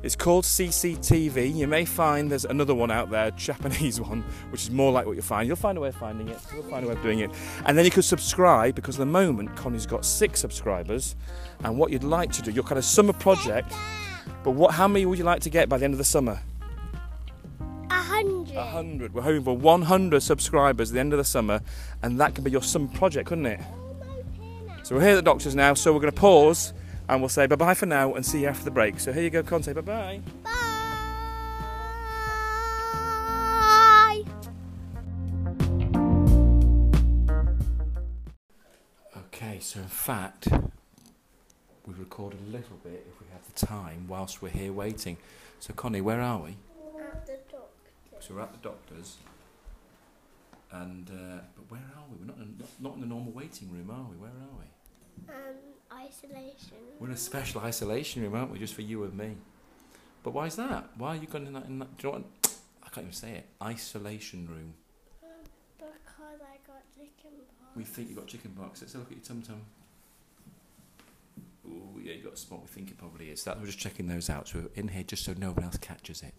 It's 0.06 0.14
called 0.14 0.44
CCTV. 0.44 1.52
You 1.52 1.66
may 1.66 1.84
find 1.84 2.30
there's 2.30 2.44
another 2.44 2.76
one 2.76 2.92
out 2.92 3.10
there, 3.10 3.30
Japanese 3.36 4.00
one, 4.00 4.22
which 4.50 4.62
is 4.62 4.70
more 4.70 4.92
like 4.92 5.04
what 5.04 5.16
you'll 5.16 5.24
find. 5.24 5.48
You'll 5.48 5.56
find 5.56 5.76
a 5.76 5.80
way 5.80 5.88
of 5.88 5.96
finding 5.96 6.28
it. 6.28 6.38
You'll 6.54 6.62
find 6.62 6.84
a 6.84 6.88
way 6.88 6.94
of 6.94 7.02
doing 7.02 7.18
it. 7.18 7.32
And 7.64 7.76
then 7.76 7.84
you 7.84 7.90
could 7.90 8.04
subscribe 8.04 8.76
because 8.76 8.94
at 8.94 9.00
the 9.00 9.06
moment 9.06 9.56
Connie's 9.56 9.84
got 9.84 10.04
six 10.04 10.38
subscribers. 10.38 11.16
And 11.64 11.76
what 11.76 11.90
you'd 11.90 12.04
like 12.04 12.30
to 12.34 12.42
do, 12.42 12.52
your 12.52 12.62
kind 12.62 12.78
of 12.78 12.84
summer 12.84 13.14
project. 13.14 13.74
But 14.44 14.52
what? 14.52 14.74
How 14.74 14.86
many 14.86 15.06
would 15.06 15.18
you 15.18 15.24
like 15.24 15.40
to 15.40 15.50
get 15.50 15.68
by 15.68 15.76
the 15.76 15.84
end 15.84 15.94
of 15.94 15.98
the 15.98 16.04
summer? 16.04 16.38
A 17.90 17.94
hundred. 17.94 18.54
A 18.54 18.62
hundred. 18.64 19.12
We're 19.12 19.22
hoping 19.22 19.42
for 19.42 19.56
100 19.56 20.20
subscribers 20.20 20.90
at 20.92 20.94
the 20.94 21.00
end 21.00 21.14
of 21.14 21.16
the 21.16 21.24
summer, 21.24 21.62
and 22.04 22.20
that 22.20 22.36
can 22.36 22.44
be 22.44 22.52
your 22.52 22.62
summer 22.62 22.86
project, 22.94 23.26
couldn't 23.26 23.46
it? 23.46 23.60
So 24.84 24.94
we're 24.94 25.00
here 25.00 25.10
at 25.10 25.16
the 25.16 25.22
doctor's 25.22 25.56
now, 25.56 25.74
so 25.74 25.92
we're 25.92 25.98
going 25.98 26.12
to 26.12 26.20
pause 26.20 26.72
and 27.08 27.20
we'll 27.20 27.28
say 27.28 27.46
bye 27.46 27.56
bye 27.56 27.74
for 27.74 27.86
now 27.86 28.14
and 28.14 28.24
see 28.24 28.42
you 28.42 28.48
after 28.48 28.64
the 28.64 28.70
break. 28.70 28.98
So 29.00 29.12
here 29.12 29.22
you 29.22 29.30
go, 29.30 29.42
Conte. 29.42 29.72
Bye 29.72 29.80
bye. 29.80 30.20
Bye. 30.42 30.52
Okay, 39.16 39.58
so 39.60 39.80
in 39.80 39.86
fact, 39.86 40.48
we 41.86 41.94
recorded 41.94 42.40
a 42.48 42.50
little 42.50 42.76
bit 42.82 43.06
if 43.08 43.20
we 43.20 43.26
have 43.32 43.42
the 43.54 43.66
time 43.66 44.06
whilst 44.08 44.42
we're 44.42 44.48
here 44.48 44.72
waiting. 44.72 45.16
So 45.60 45.72
Connie, 45.74 46.00
where 46.00 46.20
are 46.20 46.40
we? 46.40 46.56
At 47.00 47.26
the 47.26 47.38
doctor. 47.50 47.90
So 48.20 48.34
we're 48.34 48.40
at 48.42 48.52
the 48.52 48.58
doctor's, 48.68 49.16
and 50.72 51.08
uh, 51.08 51.40
but 51.54 51.70
where 51.70 51.80
are 51.96 52.04
we? 52.10 52.16
We're 52.20 52.26
not 52.26 52.38
in, 52.38 52.56
not, 52.58 52.68
not 52.80 52.94
in 52.94 53.00
the 53.02 53.06
normal 53.06 53.32
waiting 53.32 53.70
room, 53.70 53.90
are 53.90 54.06
we? 54.10 54.16
Where 54.16 54.30
are 54.30 54.56
we? 54.58 54.66
Um, 55.32 55.75
isolation. 55.92 56.78
We're 56.98 57.08
in 57.08 57.14
a 57.14 57.16
special 57.16 57.60
isolation 57.60 58.22
room, 58.22 58.34
aren't 58.34 58.52
we? 58.52 58.58
Just 58.58 58.74
for 58.74 58.82
you 58.82 59.04
and 59.04 59.16
me. 59.16 59.36
But 60.22 60.32
why 60.32 60.46
is 60.46 60.56
that? 60.56 60.90
Why 60.96 61.10
are 61.10 61.16
you 61.16 61.26
going 61.26 61.46
in 61.46 61.52
that? 61.52 61.66
In 61.66 61.78
that 61.78 61.96
do 61.98 62.08
you 62.08 62.12
know 62.12 62.18
what? 62.18 62.56
I 62.82 62.88
can't 62.88 63.04
even 63.06 63.12
say 63.12 63.32
it. 63.32 63.46
Isolation 63.62 64.48
room. 64.48 64.74
Because 65.78 66.40
I 66.40 66.56
got 66.66 66.82
chicken 66.94 67.38
pox. 67.60 67.76
We 67.76 67.84
think 67.84 68.08
you 68.08 68.16
got 68.16 68.26
chicken 68.26 68.52
pox. 68.58 68.80
Let's 68.80 68.92
have 68.94 69.02
a 69.02 69.04
look 69.04 69.12
at 69.12 69.18
your 69.18 69.24
tum 69.24 69.42
tum. 69.42 69.60
Oh 71.68 71.98
yeah, 72.02 72.14
you 72.14 72.22
got 72.22 72.34
a 72.34 72.36
spot. 72.36 72.62
We 72.62 72.68
think 72.68 72.90
it 72.90 72.98
probably 72.98 73.30
is. 73.30 73.44
That 73.44 73.60
we're 73.60 73.66
just 73.66 73.78
checking 73.78 74.06
those 74.08 74.30
out. 74.30 74.48
So 74.48 74.58
we're 74.60 74.70
in 74.74 74.88
here 74.88 75.02
just 75.02 75.24
so 75.24 75.34
no 75.36 75.52
one 75.52 75.64
else 75.64 75.76
catches 75.76 76.22
it. 76.22 76.34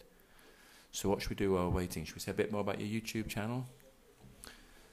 So 0.91 1.09
what 1.09 1.21
should 1.21 1.29
we 1.29 1.35
do 1.35 1.53
while 1.53 1.69
we're 1.69 1.77
waiting? 1.77 2.05
Should 2.05 2.15
we 2.15 2.21
say 2.21 2.31
a 2.31 2.33
bit 2.33 2.51
more 2.51 2.61
about 2.61 2.79
your 2.81 2.89
YouTube 2.89 3.27
channel? 3.27 3.65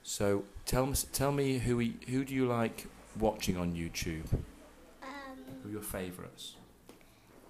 So 0.02 0.44
tell 0.66 0.86
me, 0.86 0.94
tell 1.12 1.32
me 1.32 1.58
who 1.58 1.78
we, 1.78 1.96
who 2.08 2.24
do 2.24 2.34
you 2.34 2.46
like 2.46 2.86
watching 3.18 3.56
on 3.56 3.72
YouTube? 3.74 4.28
Who 4.30 5.06
are 5.06 5.08
Um, 5.66 5.72
your 5.72 5.82
favourites? 5.82 6.54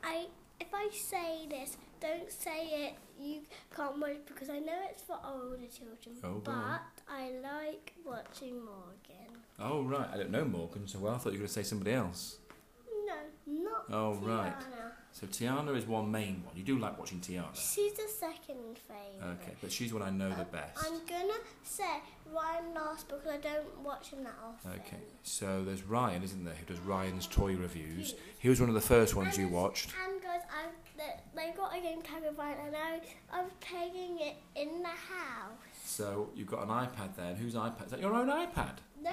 I 0.02 0.26
if 0.61 0.68
I 0.73 0.88
say 0.92 1.47
this, 1.49 1.76
don't 2.00 2.30
say 2.30 2.66
it. 2.87 2.94
You 3.21 3.40
can't 3.75 3.99
watch 3.99 4.18
because 4.26 4.50
I 4.50 4.59
know 4.59 4.78
it's 4.90 5.02
for 5.02 5.18
older 5.25 5.56
children. 5.66 6.16
Oh, 6.23 6.40
but. 6.44 6.80
I 7.09 7.30
like 7.42 7.92
watching 8.04 8.56
Morgan. 8.64 9.38
Oh 9.59 9.83
right, 9.83 10.09
I 10.12 10.16
don't 10.16 10.30
know 10.30 10.44
Morgan 10.44 10.87
so 10.88 10.99
well. 10.99 11.14
I 11.14 11.18
thought 11.18 11.33
you 11.33 11.38
were 11.38 11.44
going 11.44 11.49
to 11.49 11.52
say 11.52 11.62
somebody 11.62 11.92
else. 11.92 12.38
No, 13.47 13.71
oh, 13.90 13.92
not. 13.92 13.92
Oh 13.92 14.14
right. 14.23 14.52
So 15.12 15.28
Tiana 15.28 15.76
is 15.76 15.87
one 15.87 16.11
main 16.11 16.42
one. 16.44 16.56
You 16.56 16.64
do 16.64 16.76
like 16.76 16.99
watching 16.99 17.21
Tiana. 17.21 17.54
She's 17.54 17.92
the 17.92 18.09
second 18.09 18.78
favourite. 18.88 19.37
Okay, 19.40 19.52
but 19.61 19.71
she's 19.71 19.92
one 19.94 20.02
I 20.02 20.11
know 20.11 20.30
the 20.30 20.40
um, 20.40 20.47
best. 20.50 20.85
I'm 20.85 20.99
gonna 21.06 21.38
say 21.62 21.85
Ryan 22.33 22.75
last 22.75 23.06
because 23.09 23.26
I 23.28 23.37
don't 23.37 23.78
watch 23.85 24.11
him 24.11 24.25
that 24.25 24.35
often. 24.44 24.73
Okay, 24.73 25.02
so 25.23 25.62
there's 25.64 25.85
Ryan, 25.85 26.25
isn't 26.25 26.44
there, 26.44 26.54
who 26.54 26.66
does 26.66 26.80
Ryan's 26.80 27.28
toy 27.28 27.54
reviews. 27.54 28.14
He 28.38 28.49
was 28.49 28.59
one 28.61 28.68
of 28.68 28.75
the 28.75 28.80
first 28.80 29.14
ones 29.14 29.38
you 29.38 29.47
watched. 29.47 29.90
And 30.04 30.21
guys, 30.21 30.40
I 30.50 30.66
they- 30.97 31.21
they've 31.37 31.56
got 31.56 31.76
a 31.76 31.80
game 31.80 32.02
tag 32.02 32.23
with 32.25 32.37
Ryan, 32.37 32.66
and 32.66 32.76
I 32.76 33.00
I 33.33 33.42
was 33.42 33.52
playing 33.61 34.18
it 34.18 34.37
in 34.56 34.83
the 34.83 34.88
house. 34.88 35.59
So 35.85 36.30
you've 36.35 36.49
got 36.49 36.62
an 36.64 36.71
iPad 36.71 37.14
there. 37.16 37.26
And 37.26 37.38
whose 37.38 37.54
iPad? 37.54 37.85
Is 37.87 37.90
that 37.92 38.00
your 38.00 38.14
own 38.14 38.28
iPad? 38.28 38.78
No, 39.00 39.11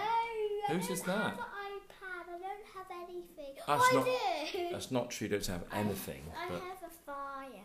Whose 0.70 0.90
is 0.90 1.02
that? 1.04 1.16
have 1.16 1.34
an 1.34 1.40
iPad. 1.40 2.26
I 2.34 2.38
don't 2.62 2.76
have 2.76 3.10
anything. 3.10 3.56
That's 3.68 3.84
oh, 3.92 3.96
not- 3.96 4.08
I 4.08 4.50
do. 4.52 4.70
That's 4.72 4.92
not 4.92 5.10
true. 5.12 5.26
You 5.28 5.32
don't 5.32 5.46
have 5.48 5.64
anything. 5.74 6.22
I 6.38 6.50
But 6.50 6.62
have 6.62 6.84
a 6.84 7.12
fire. 7.12 7.64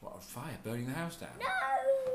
what 0.00 0.16
a 0.16 0.20
fire 0.20 0.58
burning 0.62 0.86
the 0.86 0.92
house 0.92 1.16
down. 1.16 1.30
No. 1.38 1.46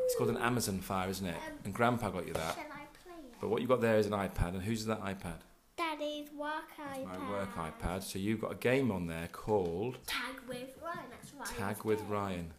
It's 0.05 0.15
called 0.15 0.29
an 0.29 0.37
Amazon 0.37 0.79
fire, 0.79 1.09
isn't 1.09 1.25
it? 1.25 1.35
Um, 1.35 1.53
And 1.65 1.73
Grandpa 1.73 2.09
got 2.09 2.27
you 2.27 2.33
that. 2.33 2.55
Shall 2.55 2.63
I 2.63 2.85
play 3.03 3.13
it? 3.13 3.35
But 3.41 3.49
what 3.49 3.61
you've 3.61 3.69
got 3.69 3.81
there 3.81 3.97
is 3.97 4.05
an 4.07 4.13
iPad, 4.13 4.49
and 4.49 4.61
whose 4.63 4.81
is 4.81 4.85
that 4.87 5.01
iPad? 5.01 5.39
Daddy's 5.77 6.31
work 6.31 6.71
iPad. 6.79 7.05
My 7.05 7.29
work 7.31 7.55
iPad. 7.55 8.03
So 8.03 8.19
you've 8.19 8.39
got 8.39 8.51
a 8.53 8.55
game 8.55 8.91
on 8.91 9.07
there 9.07 9.27
called 9.31 9.97
Tag 10.07 10.35
with 10.47 10.69
Ryan. 10.81 10.99
That's 11.11 11.33
right. 11.33 11.57
Tag 11.57 11.83
with 11.83 12.01
Ryan. 12.03 12.51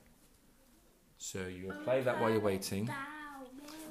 So 1.18 1.46
you'll 1.46 1.76
play 1.84 2.02
that 2.02 2.20
while 2.20 2.30
you're 2.30 2.40
waiting. 2.40 2.90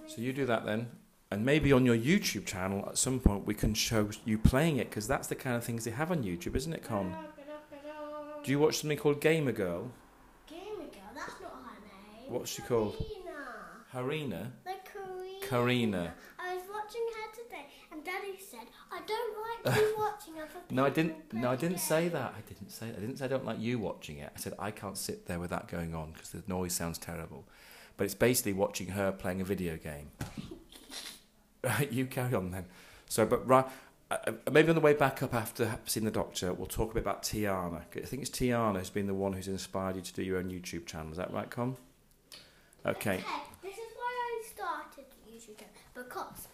So 0.07 0.21
you 0.21 0.31
do 0.31 0.45
that 0.45 0.65
then, 0.65 0.89
and 1.31 1.43
maybe 1.43 1.71
on 1.73 1.85
your 1.85 1.97
YouTube 1.97 2.45
channel 2.45 2.85
at 2.87 2.97
some 2.97 3.19
point 3.19 3.45
we 3.45 3.53
can 3.53 3.73
show 3.73 4.09
you 4.25 4.37
playing 4.37 4.77
it 4.77 4.89
because 4.89 5.07
that's 5.07 5.27
the 5.27 5.35
kind 5.35 5.55
of 5.55 5.63
things 5.63 5.85
they 5.85 5.91
have 5.91 6.11
on 6.11 6.23
YouTube, 6.23 6.55
isn't 6.55 6.73
it, 6.73 6.83
Con? 6.83 7.15
Do 8.43 8.51
you 8.51 8.59
watch 8.59 8.77
something 8.77 8.97
called 8.97 9.21
Gamer 9.21 9.51
Girl? 9.51 9.89
Gamer 10.47 10.61
girl, 10.77 11.11
that's 11.15 11.41
not 11.41 11.51
her 11.65 11.81
name. 11.81 12.31
What's 12.31 12.51
she 12.51 12.61
called? 12.61 12.95
Karina. 13.91 14.31
Harina. 14.31 14.51
The 14.63 14.73
Karina. 14.85 15.47
Karina. 15.47 16.13
I 16.37 16.55
was 16.55 16.63
watching 16.71 17.01
her 17.15 17.43
today, 17.43 17.65
and 17.91 18.03
Daddy 18.05 18.37
said, 18.37 18.67
"I 18.91 19.01
don't 19.07 19.65
like 19.65 19.79
you 19.79 19.95
watching 19.97 20.33
other 20.35 20.45
people." 20.45 20.75
No, 20.75 20.85
I 20.85 20.89
didn't. 20.91 21.33
No, 21.33 21.49
I 21.49 21.55
didn't 21.55 21.79
say 21.79 22.07
that. 22.09 22.35
I 22.37 22.41
didn't 22.47 22.69
say. 22.69 22.89
I 22.89 22.99
didn't 22.99 23.17
say 23.17 23.25
I 23.25 23.29
don't 23.29 23.45
like 23.45 23.59
you 23.59 23.79
watching 23.79 24.19
it. 24.19 24.31
I 24.35 24.39
said 24.39 24.53
I 24.59 24.69
can't 24.69 24.97
sit 24.97 25.25
there 25.25 25.39
with 25.39 25.49
that 25.49 25.67
going 25.67 25.95
on 25.95 26.11
because 26.11 26.29
the 26.29 26.43
noise 26.47 26.73
sounds 26.73 26.99
terrible. 26.99 27.45
But 27.97 28.03
it's 28.03 28.13
basically 28.13 28.53
watching 28.53 28.89
her 28.89 29.11
playing 29.11 29.41
a 29.41 29.45
video 29.45 29.77
game. 29.77 30.11
You 31.91 32.05
carry 32.05 32.33
on 32.33 32.51
then. 32.51 32.65
So, 33.07 33.25
but 33.25 33.47
right, 33.47 33.65
uh, 34.11 34.17
uh, 34.27 34.51
maybe 34.51 34.69
on 34.69 34.75
the 34.75 34.81
way 34.81 34.93
back 34.93 35.23
up 35.23 35.33
after 35.33 35.79
seeing 35.85 36.05
the 36.05 36.11
doctor, 36.11 36.53
we'll 36.53 36.67
talk 36.67 36.91
a 36.91 36.93
bit 36.95 37.03
about 37.03 37.23
Tiana. 37.23 37.81
I 37.95 37.99
think 38.05 38.21
it's 38.21 38.31
Tiana 38.31 38.77
who's 38.77 38.89
been 38.89 39.07
the 39.07 39.13
one 39.13 39.33
who's 39.33 39.47
inspired 39.47 39.95
you 39.95 40.01
to 40.01 40.13
do 40.13 40.23
your 40.23 40.37
own 40.37 40.49
YouTube 40.49 40.85
channel. 40.85 41.11
Is 41.11 41.17
that 41.17 41.33
right, 41.33 41.49
Con? 41.49 41.77
Okay. 42.85 43.15
okay. 43.15 43.23
This 43.63 43.73
is 43.73 43.91
why 43.95 44.13
I 44.13 44.43
started 44.53 45.05
the 45.25 45.31
YouTube 45.31 45.57
channel 45.57 45.73
because 45.95 46.47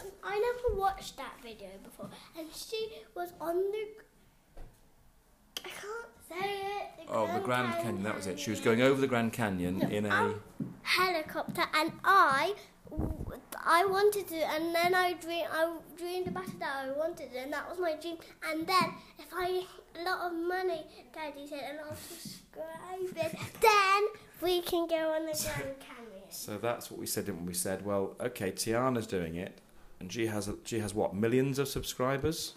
um, 0.00 0.06
I 0.22 0.38
never 0.38 0.80
watched 0.80 1.16
that 1.16 1.34
video 1.42 1.70
before, 1.82 2.08
and 2.38 2.46
she 2.52 2.88
was 3.14 3.32
on 3.40 3.56
the. 3.56 3.86
I 5.64 5.68
can't 5.68 6.06
say 6.28 6.60
it. 6.60 7.08
Oh, 7.08 7.26
the 7.32 7.40
Grand 7.40 7.72
Canyon. 7.82 8.02
That 8.04 8.14
was 8.14 8.26
it. 8.28 8.38
She 8.38 8.50
was 8.50 8.60
going 8.60 8.80
over 8.80 9.00
the 9.00 9.06
Grand 9.08 9.32
Canyon 9.32 9.82
in 9.90 10.06
a. 10.06 10.10
Um, 10.10 10.42
helicopter, 10.82 11.64
and 11.74 11.92
I, 12.04 12.54
I 13.68 13.84
wanted 13.84 14.28
to, 14.28 14.36
and 14.36 14.74
then 14.74 14.94
I 14.94 15.14
dream, 15.14 15.44
I 15.50 15.76
dreamed 15.98 16.28
about 16.28 16.46
it 16.46 16.58
that 16.60 16.84
I 16.86 16.92
wanted 16.92 17.32
it, 17.34 17.42
and 17.42 17.52
that 17.52 17.68
was 17.68 17.78
my 17.80 17.94
dream. 18.00 18.16
And 18.48 18.66
then, 18.66 18.94
if 19.18 19.26
I 19.34 19.64
a 19.98 20.04
lot 20.04 20.30
of 20.30 20.38
money, 20.38 20.84
Daddy 21.12 21.46
said, 21.48 21.64
and 21.70 21.78
I'll 21.80 21.96
subscribe 21.96 23.16
it, 23.16 23.38
then 23.60 24.02
we 24.40 24.60
can 24.62 24.86
go 24.86 25.14
on 25.14 25.26
the 25.26 25.32
Grand 25.32 25.80
Canyon. 25.80 26.26
So 26.30 26.58
that's 26.58 26.90
what 26.90 27.00
we 27.00 27.06
said, 27.06 27.26
didn't 27.26 27.42
we? 27.42 27.48
We 27.48 27.54
said, 27.54 27.84
well, 27.84 28.14
okay, 28.20 28.52
Tiana's 28.52 29.06
doing 29.06 29.34
it, 29.34 29.60
and 30.00 30.12
she 30.12 30.26
has 30.26 30.48
she 30.64 30.78
has 30.78 30.94
what 30.94 31.14
millions 31.14 31.58
of 31.58 31.68
subscribers? 31.68 32.54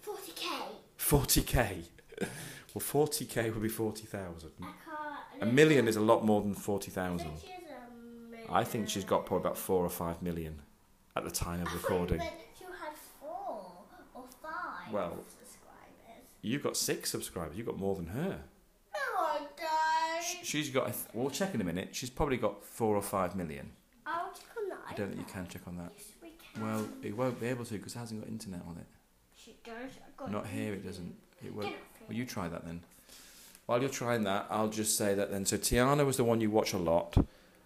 Forty 0.00 0.32
k. 0.36 0.48
Forty 0.96 1.42
k. 1.42 1.78
Well, 2.74 2.80
forty 2.80 3.24
k 3.24 3.50
would 3.50 3.62
be 3.62 3.68
forty 3.68 4.04
thousand. 4.04 4.50
A 5.40 5.46
million 5.46 5.86
is 5.86 5.94
a 5.94 6.00
lot 6.00 6.24
more 6.24 6.42
than 6.42 6.54
forty 6.54 6.90
thousand. 6.90 7.30
I 8.50 8.64
think 8.64 8.88
she's 8.88 9.04
got 9.04 9.26
probably 9.26 9.46
about 9.46 9.56
four 9.58 9.84
or 9.84 9.90
five 9.90 10.22
million 10.22 10.60
at 11.16 11.24
the 11.24 11.30
time 11.30 11.62
of 11.62 11.68
I 11.68 11.74
recording. 11.74 12.20
She 12.58 12.64
had 12.64 12.94
four 13.20 13.72
or 14.14 14.24
five 14.42 14.92
Well- 14.92 15.24
subscribers. 15.28 16.24
You've 16.42 16.62
got 16.62 16.76
six 16.76 17.10
subscribers. 17.10 17.56
You've 17.56 17.66
got 17.66 17.78
more 17.78 17.94
than 17.96 18.06
her. 18.08 18.40
No, 18.94 19.20
I 19.20 19.38
don't. 19.56 20.44
She's 20.44 20.70
got. 20.70 20.88
a 20.88 20.92
th- 20.92 21.06
We'll 21.14 21.30
check 21.30 21.54
in 21.54 21.60
a 21.60 21.64
minute. 21.64 21.94
She's 21.94 22.10
probably 22.10 22.36
got 22.36 22.64
four 22.64 22.96
or 22.96 23.02
five 23.02 23.34
million. 23.34 23.70
I'll 24.06 24.32
check 24.32 24.44
on 24.58 24.68
that. 24.68 24.78
I 24.90 24.94
don't 24.94 25.08
think 25.14 25.20
you 25.26 25.32
can 25.32 25.46
check 25.48 25.62
on 25.66 25.76
that. 25.78 25.90
Yes, 25.96 26.06
we 26.22 26.32
can. 26.52 26.62
Well, 26.62 26.88
it 27.02 27.16
won't 27.16 27.40
be 27.40 27.46
able 27.46 27.64
to 27.64 27.74
because 27.74 27.94
it 27.96 27.98
hasn't 27.98 28.20
got 28.20 28.28
internet 28.28 28.60
on 28.68 28.76
it. 28.76 28.86
She 29.36 29.56
does. 29.64 29.90
Got 30.16 30.30
Not 30.30 30.46
here. 30.46 30.74
It 30.74 30.84
doesn't. 30.84 31.14
It 31.44 31.54
won't. 31.54 31.74
Well, 32.08 32.16
you 32.16 32.24
try 32.26 32.48
that 32.48 32.64
then. 32.66 32.82
While 33.66 33.80
you're 33.80 33.88
trying 33.88 34.24
that, 34.24 34.46
I'll 34.50 34.68
just 34.68 34.96
say 34.98 35.14
that 35.14 35.30
then. 35.30 35.46
So 35.46 35.56
Tiana 35.56 36.04
was 36.04 36.18
the 36.18 36.24
one 36.24 36.40
you 36.42 36.50
watch 36.50 36.74
a 36.74 36.78
lot. 36.78 37.16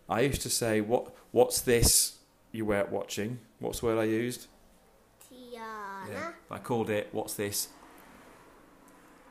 I 0.09 0.21
used 0.23 0.42
to 0.42 0.51
say, 0.51 0.81
"What? 0.81 1.14
What's 1.33 1.61
this 1.61 2.18
you 2.53 2.64
were 2.64 2.87
watching?" 2.90 3.38
What's 3.59 3.81
the 3.81 3.87
word 3.87 3.99
I 3.99 4.05
used? 4.05 4.47
Tiana. 5.31 6.33
I 6.51 6.59
called 6.59 6.90
it. 6.90 7.09
What's 7.12 7.35
this? 7.35 7.68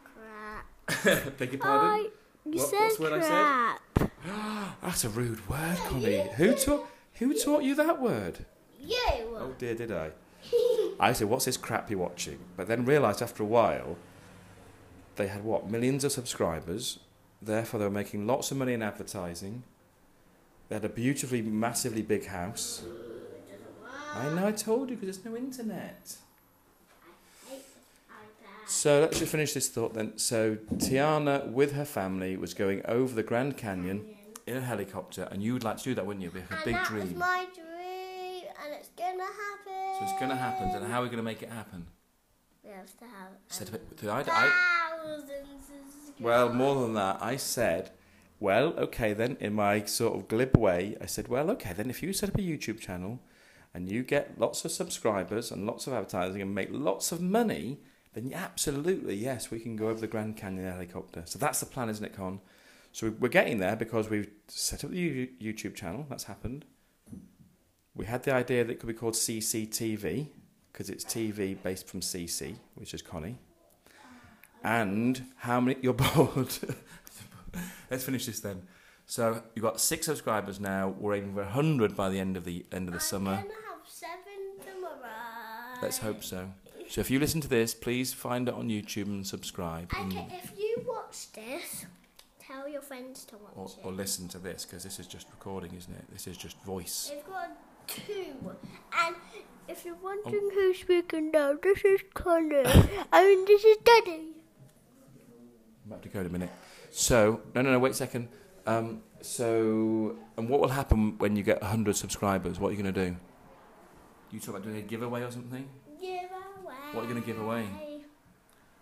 Crap. 0.04 1.38
Beg 1.38 1.54
your 1.54 1.62
pardon. 1.62 2.12
you 2.46 2.60
What- 2.60 2.70
said 2.70 2.80
what's 2.80 2.98
the 2.98 3.04
word 3.04 3.14
I 3.24 3.78
said? 3.98 4.10
That's 4.82 5.04
a 5.06 5.10
rude 5.10 5.48
word, 5.50 5.78
Connie. 5.88 6.28
Who 6.38 6.54
taught? 6.56 6.88
Who 7.16 7.34
taught 7.34 7.64
you 7.64 7.76
that 7.76 8.02
word? 8.02 8.46
You. 8.80 8.96
Oh 9.38 9.54
dear, 9.58 9.76
did 9.76 9.92
I? 9.92 10.12
I 11.00 11.14
said, 11.14 11.30
"What's 11.30 11.46
this 11.46 11.58
crap 11.58 11.90
you're 11.90 12.00
watching?" 12.00 12.40
But 12.56 12.68
then 12.68 12.86
realised 12.86 13.22
after 13.22 13.44
a 13.44 13.46
while, 13.48 13.98
they 15.16 15.28
had 15.28 15.44
what 15.44 15.70
millions 15.70 16.04
of 16.04 16.12
subscribers. 16.12 17.00
Therefore, 17.42 17.80
they 17.80 17.86
were 17.86 17.92
making 17.92 18.26
lots 18.28 18.52
of 18.52 18.58
money 18.58 18.74
in 18.74 18.82
advertising. 18.82 19.64
They 20.70 20.76
had 20.76 20.86
a 20.86 20.90
beautifully, 20.90 21.42
massively 21.42 22.02
big 22.02 22.26
house. 22.26 22.84
I 24.14 24.30
know, 24.34 24.48
I 24.48 24.52
told 24.52 24.90
you 24.90 24.96
because 24.96 25.18
there's 25.18 25.26
no 25.26 25.38
internet. 25.38 26.18
Hate 27.48 27.58
this 27.58 27.66
iPad. 28.10 28.70
So 28.70 29.02
let's 29.02 29.20
just 29.20 29.32
finish 29.32 29.54
this 29.54 29.70
thought 29.70 29.94
then. 29.94 30.18
So 30.18 30.58
Tiana, 30.76 31.52
with 31.52 31.74
her 31.74 31.86
family, 31.86 32.36
was 32.36 32.54
going 32.54 32.82
over 32.86 33.14
the 33.14 33.24
Grand 33.24 33.58
Canyon 33.58 34.06
in 34.46 34.58
a 34.58 34.62
helicopter, 34.62 35.28
and 35.32 35.44
you 35.44 35.54
would 35.54 35.64
like 35.64 35.78
to 35.78 35.84
do 35.84 35.96
that, 35.96 36.06
wouldn't 36.06 36.24
you? 36.24 36.30
It'd 36.30 36.50
be 36.50 36.56
a 36.56 36.66
big 36.66 36.76
that 36.76 36.88
dream. 36.88 37.18
my 37.18 37.46
dream, 37.54 38.44
and 38.64 38.74
it's 38.74 38.90
gonna 38.98 39.24
happen. 39.24 39.58
So 39.98 40.04
it's 40.04 40.14
going 40.14 40.30
to 40.30 40.36
happen. 40.36 40.70
And 40.70 40.92
how 40.92 41.00
are 41.00 41.04
we 41.04 41.08
going 41.08 41.18
to 41.18 41.24
make 41.24 41.42
it 41.42 41.50
happen? 41.50 41.88
We 42.64 42.70
have 42.70 42.86
to 43.00 43.06
have 43.06 43.30
Said, 43.48 43.70
I, 44.04 44.24
I, 44.28 44.52
of 45.16 45.24
Well, 46.20 46.54
more 46.54 46.82
than 46.82 46.94
that, 46.94 47.18
I 47.20 47.38
said, 47.38 47.92
well, 48.40 48.74
okay 48.78 49.14
then, 49.14 49.38
in 49.40 49.54
my 49.54 49.84
sort 49.86 50.16
of 50.16 50.28
glib 50.28 50.58
way, 50.58 50.96
I 51.02 51.06
said, 51.06 51.28
well, 51.28 51.50
okay 51.52 51.74
then, 51.74 51.90
if 51.90 52.04
you 52.04 52.14
set 52.14 52.30
up 52.30 52.38
a 52.38 52.42
YouTube 52.42 52.80
channel 52.80 53.20
and 53.74 53.90
you 53.92 54.04
get 54.04 54.40
lots 54.40 54.64
of 54.64 54.72
subscribers 54.72 55.52
and 55.52 55.66
lots 55.66 55.88
of 55.88 55.94
advertising 55.94 56.42
and 56.42 56.54
make 56.54 56.70
lots 56.72 57.12
of 57.12 57.22
money, 57.22 57.80
then 58.14 58.32
absolutely, 58.34 59.16
yes, 59.16 59.52
we 59.52 59.60
can 59.60 59.76
go 59.76 59.90
over 59.90 60.00
the 60.00 60.08
Grand 60.08 60.38
Canyon 60.38 60.72
helicopter. 60.72 61.24
So 61.26 61.40
that's 61.40 61.60
the 61.60 61.66
plan, 61.66 61.90
isn't 61.90 62.06
it, 62.06 62.16
Con? 62.16 62.40
So 62.92 63.14
we're 63.20 63.28
getting 63.30 63.60
there 63.60 63.76
because 63.76 64.10
we've 64.10 64.30
set 64.48 64.84
up 64.84 64.92
the 64.92 65.30
YouTube 65.42 65.76
channel, 65.76 66.06
that's 66.10 66.24
happened. 66.24 66.66
We 67.96 68.06
had 68.06 68.24
the 68.24 68.34
idea 68.34 68.64
that 68.64 68.72
it 68.72 68.80
could 68.80 68.88
be 68.88 68.94
called 68.94 69.16
CCTV 69.16 70.30
because 70.72 70.90
it's 70.90 71.04
TV 71.04 71.58
based 71.62 71.88
from 71.88 72.02
CC, 72.02 72.56
which 72.76 72.94
is 72.94 73.02
Connie. 73.02 73.38
And 74.64 75.26
how 75.38 75.60
many? 75.60 75.78
You're 75.82 75.94
bored. 75.94 76.54
Let's 77.92 78.04
finish 78.04 78.26
this 78.26 78.40
then. 78.40 78.64
So 79.06 79.42
you've 79.56 79.64
got 79.64 79.80
six 79.80 80.06
subscribers 80.06 80.60
now. 80.60 80.90
We're 80.90 81.16
aiming 81.16 81.34
for 81.36 81.44
hundred 81.46 81.96
by 81.96 82.10
the 82.10 82.20
end 82.20 82.36
of 82.38 82.44
the 82.46 82.66
end 82.72 82.88
of 82.88 82.94
the 82.94 83.00
I'm 83.00 83.06
summer. 83.06 83.36
gonna 83.38 83.48
have 83.70 83.88
seven 83.88 84.60
tomorrow. 84.66 85.80
Let's 85.82 86.00
hope 86.00 86.24
so. 86.24 86.50
So 86.90 87.02
if 87.02 87.10
you 87.12 87.20
listen 87.20 87.42
to 87.42 87.48
this, 87.48 87.74
please 87.74 88.14
find 88.14 88.48
it 88.48 88.54
on 88.54 88.70
YouTube 88.70 89.06
and 89.08 89.26
subscribe, 89.28 89.92
and, 89.98 90.12
Okay, 90.14 90.28
if 90.44 90.52
you 90.58 90.84
watch 90.88 91.32
this, 91.34 91.86
tell 92.40 92.68
your 92.68 92.82
friends 92.82 93.26
to 93.26 93.36
watch 93.38 93.54
or, 93.56 93.66
it. 93.66 93.86
or 93.86 93.92
listen 93.92 94.28
to 94.30 94.38
this 94.40 94.64
because 94.66 94.84
this 94.84 94.98
is 95.00 95.06
just 95.08 95.28
recording, 95.32 95.74
isn't 95.76 95.94
it? 95.94 96.06
This 96.14 96.28
is 96.28 96.38
just 96.38 96.62
voice. 96.64 97.12
They've 97.14 97.26
got 97.28 97.50
two. 97.88 98.36
And 99.06 99.16
if 99.68 99.84
you're 99.86 99.96
wondering 99.96 100.36
Oh. 100.44 100.52
who's 100.54 100.80
speaking 100.80 101.32
now, 101.32 101.56
this 101.62 101.84
is 101.84 102.02
Connor. 102.14 102.64
I 103.12 103.24
mean, 103.26 103.46
this 103.46 103.64
is 103.66 103.78
Daddy. 103.84 104.34
I'm 105.86 105.92
about 105.92 106.04
to 106.04 106.10
go 106.10 106.22
in 106.22 106.26
a 106.26 106.30
minute. 106.30 106.52
So 106.92 107.42
no, 107.54 107.62
no, 107.62 107.72
no. 107.72 107.80
Wait 107.80 107.92
a 107.92 107.96
second. 107.96 108.30
Um, 108.66 109.02
so 109.22 110.16
and 110.38 110.50
what 110.50 110.60
will 110.62 110.70
happen 110.70 111.18
when 111.18 111.36
you 111.36 111.44
get 111.44 111.62
hundred 111.64 111.96
subscribers? 111.96 112.60
What 112.60 112.70
are 112.70 112.72
you 112.74 112.82
going 112.84 112.94
to 112.94 113.10
do? 113.10 113.16
You 114.32 114.40
talk 114.40 114.50
about 114.50 114.64
doing 114.64 114.78
a 114.78 114.82
giveaway 114.82 115.22
or 115.24 115.32
something? 115.32 115.68
Give 116.02 116.10
away. 116.64 116.74
What 116.92 117.02
are 117.06 117.08
you 117.08 117.14
gonna 117.14 117.26
give 117.26 117.40
away? 117.40 117.66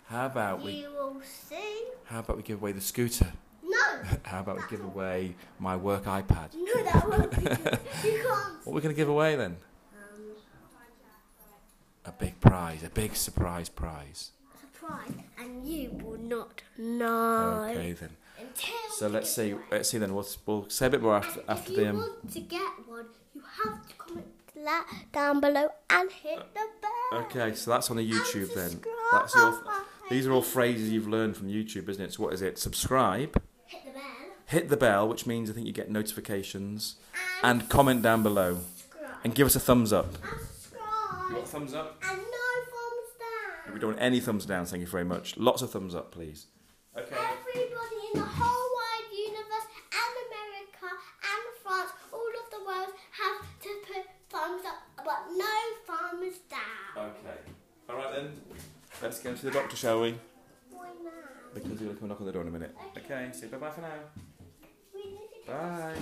How 0.07 0.25
about 0.27 0.63
we? 0.63 0.71
You 0.71 0.89
will 0.91 1.21
see. 1.23 1.83
How 2.05 2.19
about 2.19 2.37
we 2.37 2.43
give 2.43 2.61
away 2.61 2.71
the 2.71 2.81
scooter? 2.81 3.31
No. 3.63 3.77
How 4.23 4.39
about 4.41 4.57
we 4.57 4.63
give 4.69 4.83
away 4.83 5.35
my 5.59 5.75
work 5.75 6.05
iPad? 6.05 6.53
No, 6.55 6.83
that 6.83 7.07
won't 7.09 7.31
be 7.31 7.41
good. 7.41 7.79
You 8.03 8.23
can't. 8.27 8.65
What 8.65 8.71
are 8.71 8.75
we 8.75 8.81
going 8.81 8.93
to 8.93 8.99
give 8.99 9.09
away 9.09 9.35
then? 9.35 9.57
Um, 9.93 10.21
A 12.05 12.11
big 12.11 12.39
prize, 12.39 12.83
a 12.83 12.89
big 12.89 13.15
surprise 13.15 13.69
prize. 13.69 14.31
Surprise, 14.85 15.11
and 15.39 15.67
you 15.67 15.89
will 16.03 16.19
not 16.19 16.61
know 16.77 17.67
Okay 17.71 17.93
then. 17.93 18.09
until. 18.39 18.75
So 18.97 19.07
let's 19.07 19.33
see. 19.33 19.53
one. 19.53 19.63
Let's 19.71 19.89
see 19.89 19.97
then. 19.97 20.13
We'll, 20.13 20.27
we'll 20.45 20.69
say 20.69 20.87
a 20.87 20.89
bit 20.89 21.01
more 21.01 21.15
after 21.17 21.39
And 21.41 21.49
after 21.49 21.71
if 21.71 21.75
the. 21.77 21.83
you 21.83 21.89
Um, 21.89 21.97
want 21.97 22.31
to 22.33 22.39
get 22.41 22.71
one, 22.87 23.05
you 23.33 23.41
have 23.63 23.87
to 23.87 23.93
comment 23.95 24.25
la- 24.55 24.83
down 25.11 25.39
below 25.39 25.69
and 25.89 26.11
hit 26.11 26.39
the 26.53 26.67
bell. 26.81 27.21
okay, 27.23 27.53
so 27.55 27.71
that's 27.71 27.89
on 27.91 27.97
the 27.97 28.09
YouTube 28.09 28.53
then. 28.53 28.81
That's 29.11 29.35
your. 29.35 29.61
These 30.09 30.27
are 30.27 30.31
all 30.33 30.41
phrases 30.43 30.91
you've 30.91 31.07
learned 31.07 31.35
from 31.35 31.47
YouTube, 31.47 31.89
isn't 31.89 32.03
it? 32.03 32.13
So 32.13 32.23
what 32.23 32.33
is 32.33 32.41
it? 32.43 32.59
Subscribe, 32.59 33.41
Hit 33.65 33.83
the 33.85 33.91
bell 33.91 34.01
hit 34.47 34.69
the 34.69 34.77
bell, 34.77 35.07
which 35.07 35.25
means 35.25 35.49
I 35.49 35.53
think 35.53 35.65
you 35.65 35.73
get 35.73 35.89
notifications, 35.89 36.95
and, 37.41 37.61
and 37.61 37.69
comment 37.69 38.03
down 38.03 38.21
below, 38.21 38.59
subscribe. 38.77 39.09
and 39.23 39.33
give 39.33 39.47
us 39.47 39.55
a 39.55 39.59
thumbs 39.59 39.91
up. 39.91 40.05
And 40.05 40.39
subscribe. 40.41 41.29
You 41.29 41.35
want 41.37 41.47
a 41.47 41.47
thumbs 41.47 41.73
up? 41.73 41.99
We 43.75 43.81
don't 43.81 43.89
want 43.89 44.01
any 44.01 44.21
thumbs 44.21 44.45
down, 44.45 44.65
thank 44.65 44.79
you 44.79 44.88
very 44.88 45.03
much. 45.03 45.35
Lots 45.35 45.61
of 45.61 45.69
thumbs 45.69 45.93
up, 45.93 46.09
please. 46.09 46.45
Okay. 46.97 47.13
Everybody 47.13 47.99
in 48.13 48.21
the 48.21 48.25
whole 48.25 48.69
wide 48.79 49.11
universe 49.11 49.67
and 49.91 50.13
America 50.31 50.95
and 50.95 51.43
France, 51.61 51.91
all 52.13 52.33
of 52.39 52.47
the 52.51 52.65
world 52.65 52.93
have 53.11 53.41
to 53.63 53.69
put 53.85 54.05
thumbs 54.29 54.63
up, 54.65 54.79
but 55.03 55.25
no 55.35 55.55
thumbs 55.85 56.38
down. 56.49 57.09
Okay. 57.19 57.41
All 57.89 57.97
right 57.97 58.15
then. 58.15 58.31
Let's 59.01 59.19
go 59.19 59.33
to 59.35 59.45
the 59.45 59.51
doctor, 59.51 59.75
shall 59.75 59.99
we? 59.99 60.15
Why 60.71 60.88
not? 61.03 61.53
Because 61.53 61.77
he'll 61.77 61.95
come 61.95 62.07
knock 62.07 62.21
on 62.21 62.27
the 62.27 62.31
door 62.31 62.43
in 62.43 62.47
a 62.47 62.51
minute. 62.51 62.73
Okay, 62.95 63.13
okay 63.13 63.31
you. 63.41 63.47
bye 63.49 63.57
bye 63.57 63.71
for 63.71 63.81
now. 63.81 63.89
Bye. 65.45 65.95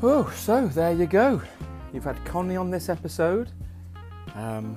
Oh, 0.00 0.32
so 0.36 0.68
there 0.68 0.92
you 0.92 1.06
go. 1.06 1.42
You've 1.92 2.04
had 2.04 2.24
Connie 2.24 2.56
on 2.56 2.70
this 2.70 2.88
episode. 2.88 3.50
Um, 4.36 4.76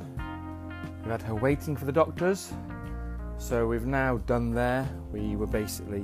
we've 1.03 1.11
had 1.11 1.21
her 1.21 1.35
waiting 1.35 1.77
for 1.77 1.85
the 1.85 1.91
doctors. 1.91 2.51
So 3.37 3.67
we've 3.67 3.85
now 3.85 4.17
done 4.17 4.51
there. 4.51 4.89
We 5.11 5.35
were 5.35 5.45
basically. 5.45 6.03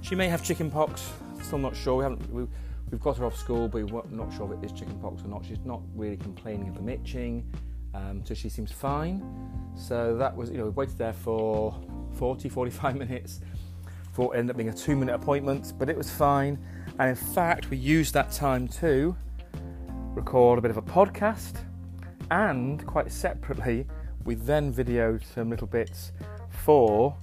She 0.00 0.16
may 0.16 0.26
have 0.26 0.42
chicken 0.42 0.72
pox. 0.72 1.08
Still 1.40 1.58
not 1.58 1.76
sure. 1.76 1.98
We 1.98 2.02
haven't. 2.02 2.32
We, 2.32 2.48
we've 2.90 3.00
got 3.00 3.18
her 3.18 3.26
off 3.26 3.36
school, 3.36 3.68
but 3.68 3.92
we're 3.92 4.02
not 4.10 4.34
sure 4.34 4.52
if 4.52 4.60
it 4.60 4.66
is 4.66 4.72
chicken 4.72 4.98
pox 4.98 5.22
or 5.22 5.28
not. 5.28 5.44
She's 5.44 5.64
not 5.64 5.80
really 5.94 6.16
complaining 6.16 6.68
of 6.68 6.84
the 6.84 6.92
itching, 6.92 7.48
um, 7.94 8.22
so 8.24 8.34
she 8.34 8.48
seems 8.48 8.72
fine. 8.72 9.22
So 9.76 10.16
that 10.16 10.36
was, 10.36 10.50
you 10.50 10.58
know, 10.58 10.64
we 10.64 10.70
waited 10.70 10.98
there 10.98 11.12
for 11.12 11.80
40, 12.14 12.48
45 12.48 12.96
minutes 13.06 13.40
for 14.18 14.34
it 14.34 14.38
ended 14.40 14.50
up 14.50 14.56
being 14.56 14.68
a 14.68 14.72
two 14.72 14.96
minute 14.96 15.14
appointment, 15.14 15.74
but 15.78 15.88
it 15.88 15.96
was 15.96 16.10
fine. 16.10 16.58
And 16.98 17.10
in 17.10 17.16
fact, 17.16 17.70
we 17.70 17.76
used 17.76 18.12
that 18.14 18.32
time 18.32 18.66
to 18.68 19.16
record 20.14 20.58
a 20.58 20.62
bit 20.62 20.70
of 20.70 20.76
a 20.76 20.82
podcast, 20.82 21.64
and 22.30 22.84
quite 22.86 23.12
separately, 23.12 23.86
we 24.24 24.34
then 24.34 24.72
videoed 24.72 25.24
some 25.24 25.48
little 25.48 25.66
bits 25.66 26.12
for 26.50 27.16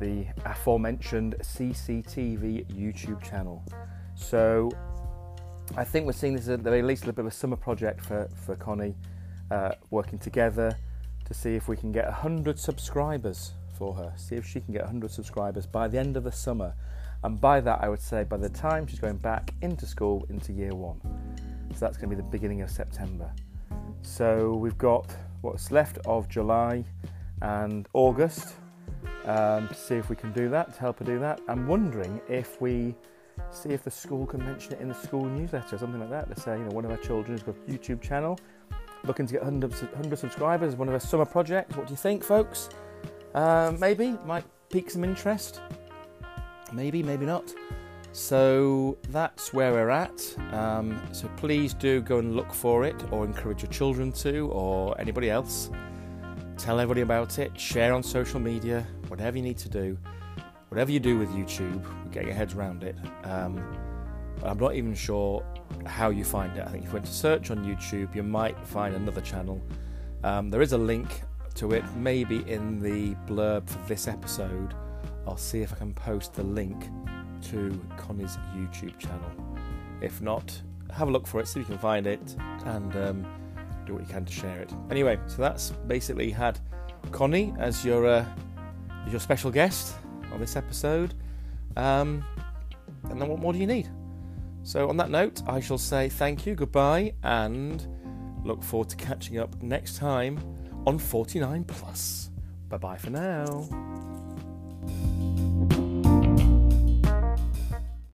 the 0.00 0.26
aforementioned 0.44 1.36
CCTV 1.40 2.66
YouTube 2.66 3.22
channel. 3.22 3.62
So 4.14 4.70
I 5.76 5.84
think 5.84 6.06
we're 6.06 6.12
seeing 6.12 6.34
this 6.34 6.48
as 6.48 6.58
at 6.58 6.64
least 6.64 7.02
a 7.02 7.06
little 7.06 7.12
bit 7.12 7.26
of 7.26 7.26
a 7.26 7.30
summer 7.30 7.56
project 7.56 8.04
for, 8.04 8.28
for 8.46 8.56
Connie, 8.56 8.96
uh, 9.50 9.72
working 9.90 10.18
together 10.18 10.76
to 11.26 11.34
see 11.34 11.54
if 11.54 11.68
we 11.68 11.76
can 11.76 11.92
get 11.92 12.06
100 12.06 12.58
subscribers 12.58 13.52
for 13.76 13.94
her, 13.94 14.12
see 14.16 14.36
if 14.36 14.46
she 14.46 14.60
can 14.60 14.72
get 14.72 14.82
100 14.82 15.10
subscribers 15.10 15.66
by 15.66 15.86
the 15.86 15.98
end 15.98 16.16
of 16.16 16.24
the 16.24 16.32
summer. 16.32 16.74
And 17.24 17.40
by 17.40 17.60
that, 17.60 17.80
I 17.82 17.88
would 17.88 18.00
say 18.00 18.24
by 18.24 18.36
the 18.36 18.48
time 18.48 18.86
she's 18.86 19.00
going 19.00 19.16
back 19.16 19.52
into 19.62 19.86
school, 19.86 20.24
into 20.30 20.52
year 20.52 20.74
one. 20.74 21.00
So 21.74 21.80
that's 21.80 21.96
going 21.96 22.10
to 22.10 22.16
be 22.16 22.22
the 22.22 22.28
beginning 22.28 22.62
of 22.62 22.70
September. 22.70 23.30
So 24.02 24.54
we've 24.54 24.78
got 24.78 25.14
what's 25.40 25.70
left 25.70 25.98
of 26.06 26.28
July 26.28 26.84
and 27.42 27.88
August 27.92 28.54
um, 29.24 29.68
to 29.68 29.74
see 29.74 29.96
if 29.96 30.08
we 30.08 30.16
can 30.16 30.32
do 30.32 30.48
that, 30.48 30.74
to 30.74 30.80
help 30.80 30.98
her 31.00 31.04
do 31.04 31.18
that. 31.18 31.40
I'm 31.48 31.66
wondering 31.66 32.20
if 32.28 32.60
we 32.60 32.94
see 33.50 33.70
if 33.70 33.84
the 33.84 33.90
school 33.90 34.26
can 34.26 34.44
mention 34.44 34.72
it 34.72 34.80
in 34.80 34.88
the 34.88 34.94
school 34.94 35.24
newsletter 35.24 35.76
or 35.76 35.78
something 35.78 36.00
like 36.00 36.10
that. 36.10 36.34
To 36.34 36.40
say, 36.40 36.58
you 36.58 36.64
know, 36.64 36.70
one 36.70 36.84
of 36.84 36.90
our 36.90 36.96
children 36.96 37.36
has 37.36 37.42
got 37.42 37.54
a 37.54 37.70
YouTube 37.70 38.00
channel, 38.00 38.38
looking 39.04 39.26
to 39.26 39.32
get 39.32 39.42
100, 39.42 39.72
100 39.72 40.18
subscribers, 40.18 40.76
one 40.76 40.88
of 40.88 40.94
our 40.94 41.00
summer 41.00 41.24
projects. 41.24 41.76
What 41.76 41.86
do 41.86 41.92
you 41.92 41.96
think, 41.96 42.24
folks? 42.24 42.70
Um, 43.34 43.78
maybe 43.78 44.16
might 44.24 44.44
pique 44.70 44.90
some 44.90 45.04
interest. 45.04 45.60
Maybe, 46.72 47.02
maybe 47.02 47.26
not. 47.26 47.54
So 48.12 48.98
that's 49.10 49.52
where 49.52 49.72
we're 49.72 49.90
at. 49.90 50.34
Um, 50.52 51.00
so 51.12 51.28
please 51.36 51.74
do 51.74 52.00
go 52.00 52.18
and 52.18 52.34
look 52.34 52.52
for 52.52 52.84
it, 52.84 52.96
or 53.10 53.24
encourage 53.24 53.62
your 53.62 53.70
children 53.70 54.12
to, 54.12 54.48
or 54.50 54.98
anybody 55.00 55.30
else. 55.30 55.70
Tell 56.56 56.80
everybody 56.80 57.02
about 57.02 57.38
it. 57.38 57.58
Share 57.58 57.92
on 57.92 58.02
social 58.02 58.40
media. 58.40 58.86
Whatever 59.08 59.36
you 59.36 59.42
need 59.42 59.58
to 59.58 59.68
do. 59.68 59.98
Whatever 60.68 60.90
you 60.90 61.00
do 61.00 61.18
with 61.18 61.30
YouTube, 61.30 61.82
get 62.10 62.24
your 62.24 62.34
heads 62.34 62.54
around 62.54 62.82
it. 62.82 62.96
Um, 63.24 63.62
I'm 64.42 64.58
not 64.58 64.74
even 64.74 64.94
sure 64.94 65.44
how 65.86 66.10
you 66.10 66.24
find 66.24 66.56
it. 66.56 66.64
I 66.66 66.70
think 66.70 66.84
if 66.84 66.90
you 66.90 66.94
went 66.94 67.06
to 67.06 67.12
search 67.12 67.50
on 67.50 67.64
YouTube, 67.64 68.14
you 68.14 68.22
might 68.22 68.58
find 68.66 68.94
another 68.94 69.20
channel. 69.20 69.62
Um, 70.24 70.50
there 70.50 70.62
is 70.62 70.72
a 70.72 70.78
link 70.78 71.22
to 71.54 71.72
it, 71.72 71.84
maybe 71.96 72.48
in 72.50 72.80
the 72.80 73.14
blurb 73.26 73.68
for 73.68 73.78
this 73.88 74.08
episode. 74.08 74.74
I'll 75.28 75.36
see 75.36 75.60
if 75.60 75.72
I 75.72 75.76
can 75.76 75.92
post 75.92 76.34
the 76.34 76.42
link 76.42 76.88
to 77.42 77.80
Connie's 77.96 78.36
YouTube 78.54 78.98
channel. 78.98 79.30
If 80.00 80.20
not, 80.22 80.60
have 80.92 81.08
a 81.08 81.10
look 81.10 81.26
for 81.26 81.40
it, 81.40 81.48
see 81.48 81.60
if 81.60 81.68
you 81.68 81.74
can 81.74 81.78
find 81.78 82.06
it, 82.06 82.36
and 82.64 82.96
um, 82.96 83.26
do 83.86 83.94
what 83.94 84.02
you 84.02 84.08
can 84.08 84.24
to 84.24 84.32
share 84.32 84.60
it. 84.60 84.72
Anyway, 84.90 85.18
so 85.26 85.42
that's 85.42 85.70
basically 85.86 86.30
had 86.30 86.58
Connie 87.12 87.54
as 87.58 87.84
your 87.84 88.06
uh, 88.06 88.24
your 89.10 89.20
special 89.20 89.50
guest 89.50 89.96
on 90.32 90.40
this 90.40 90.56
episode. 90.56 91.14
Um, 91.76 92.24
and 93.10 93.20
then 93.20 93.28
what 93.28 93.38
more 93.38 93.52
do 93.52 93.58
you 93.58 93.66
need? 93.66 93.88
So 94.62 94.88
on 94.88 94.96
that 94.96 95.10
note, 95.10 95.42
I 95.46 95.60
shall 95.60 95.78
say 95.78 96.08
thank 96.08 96.46
you, 96.46 96.54
goodbye, 96.54 97.14
and 97.22 97.86
look 98.44 98.62
forward 98.62 98.88
to 98.90 98.96
catching 98.96 99.38
up 99.38 99.62
next 99.62 99.96
time 99.96 100.38
on 100.86 100.98
49 100.98 101.64
Plus. 101.64 102.30
Bye 102.68 102.78
bye 102.78 102.96
for 102.96 103.10
now. 103.10 104.17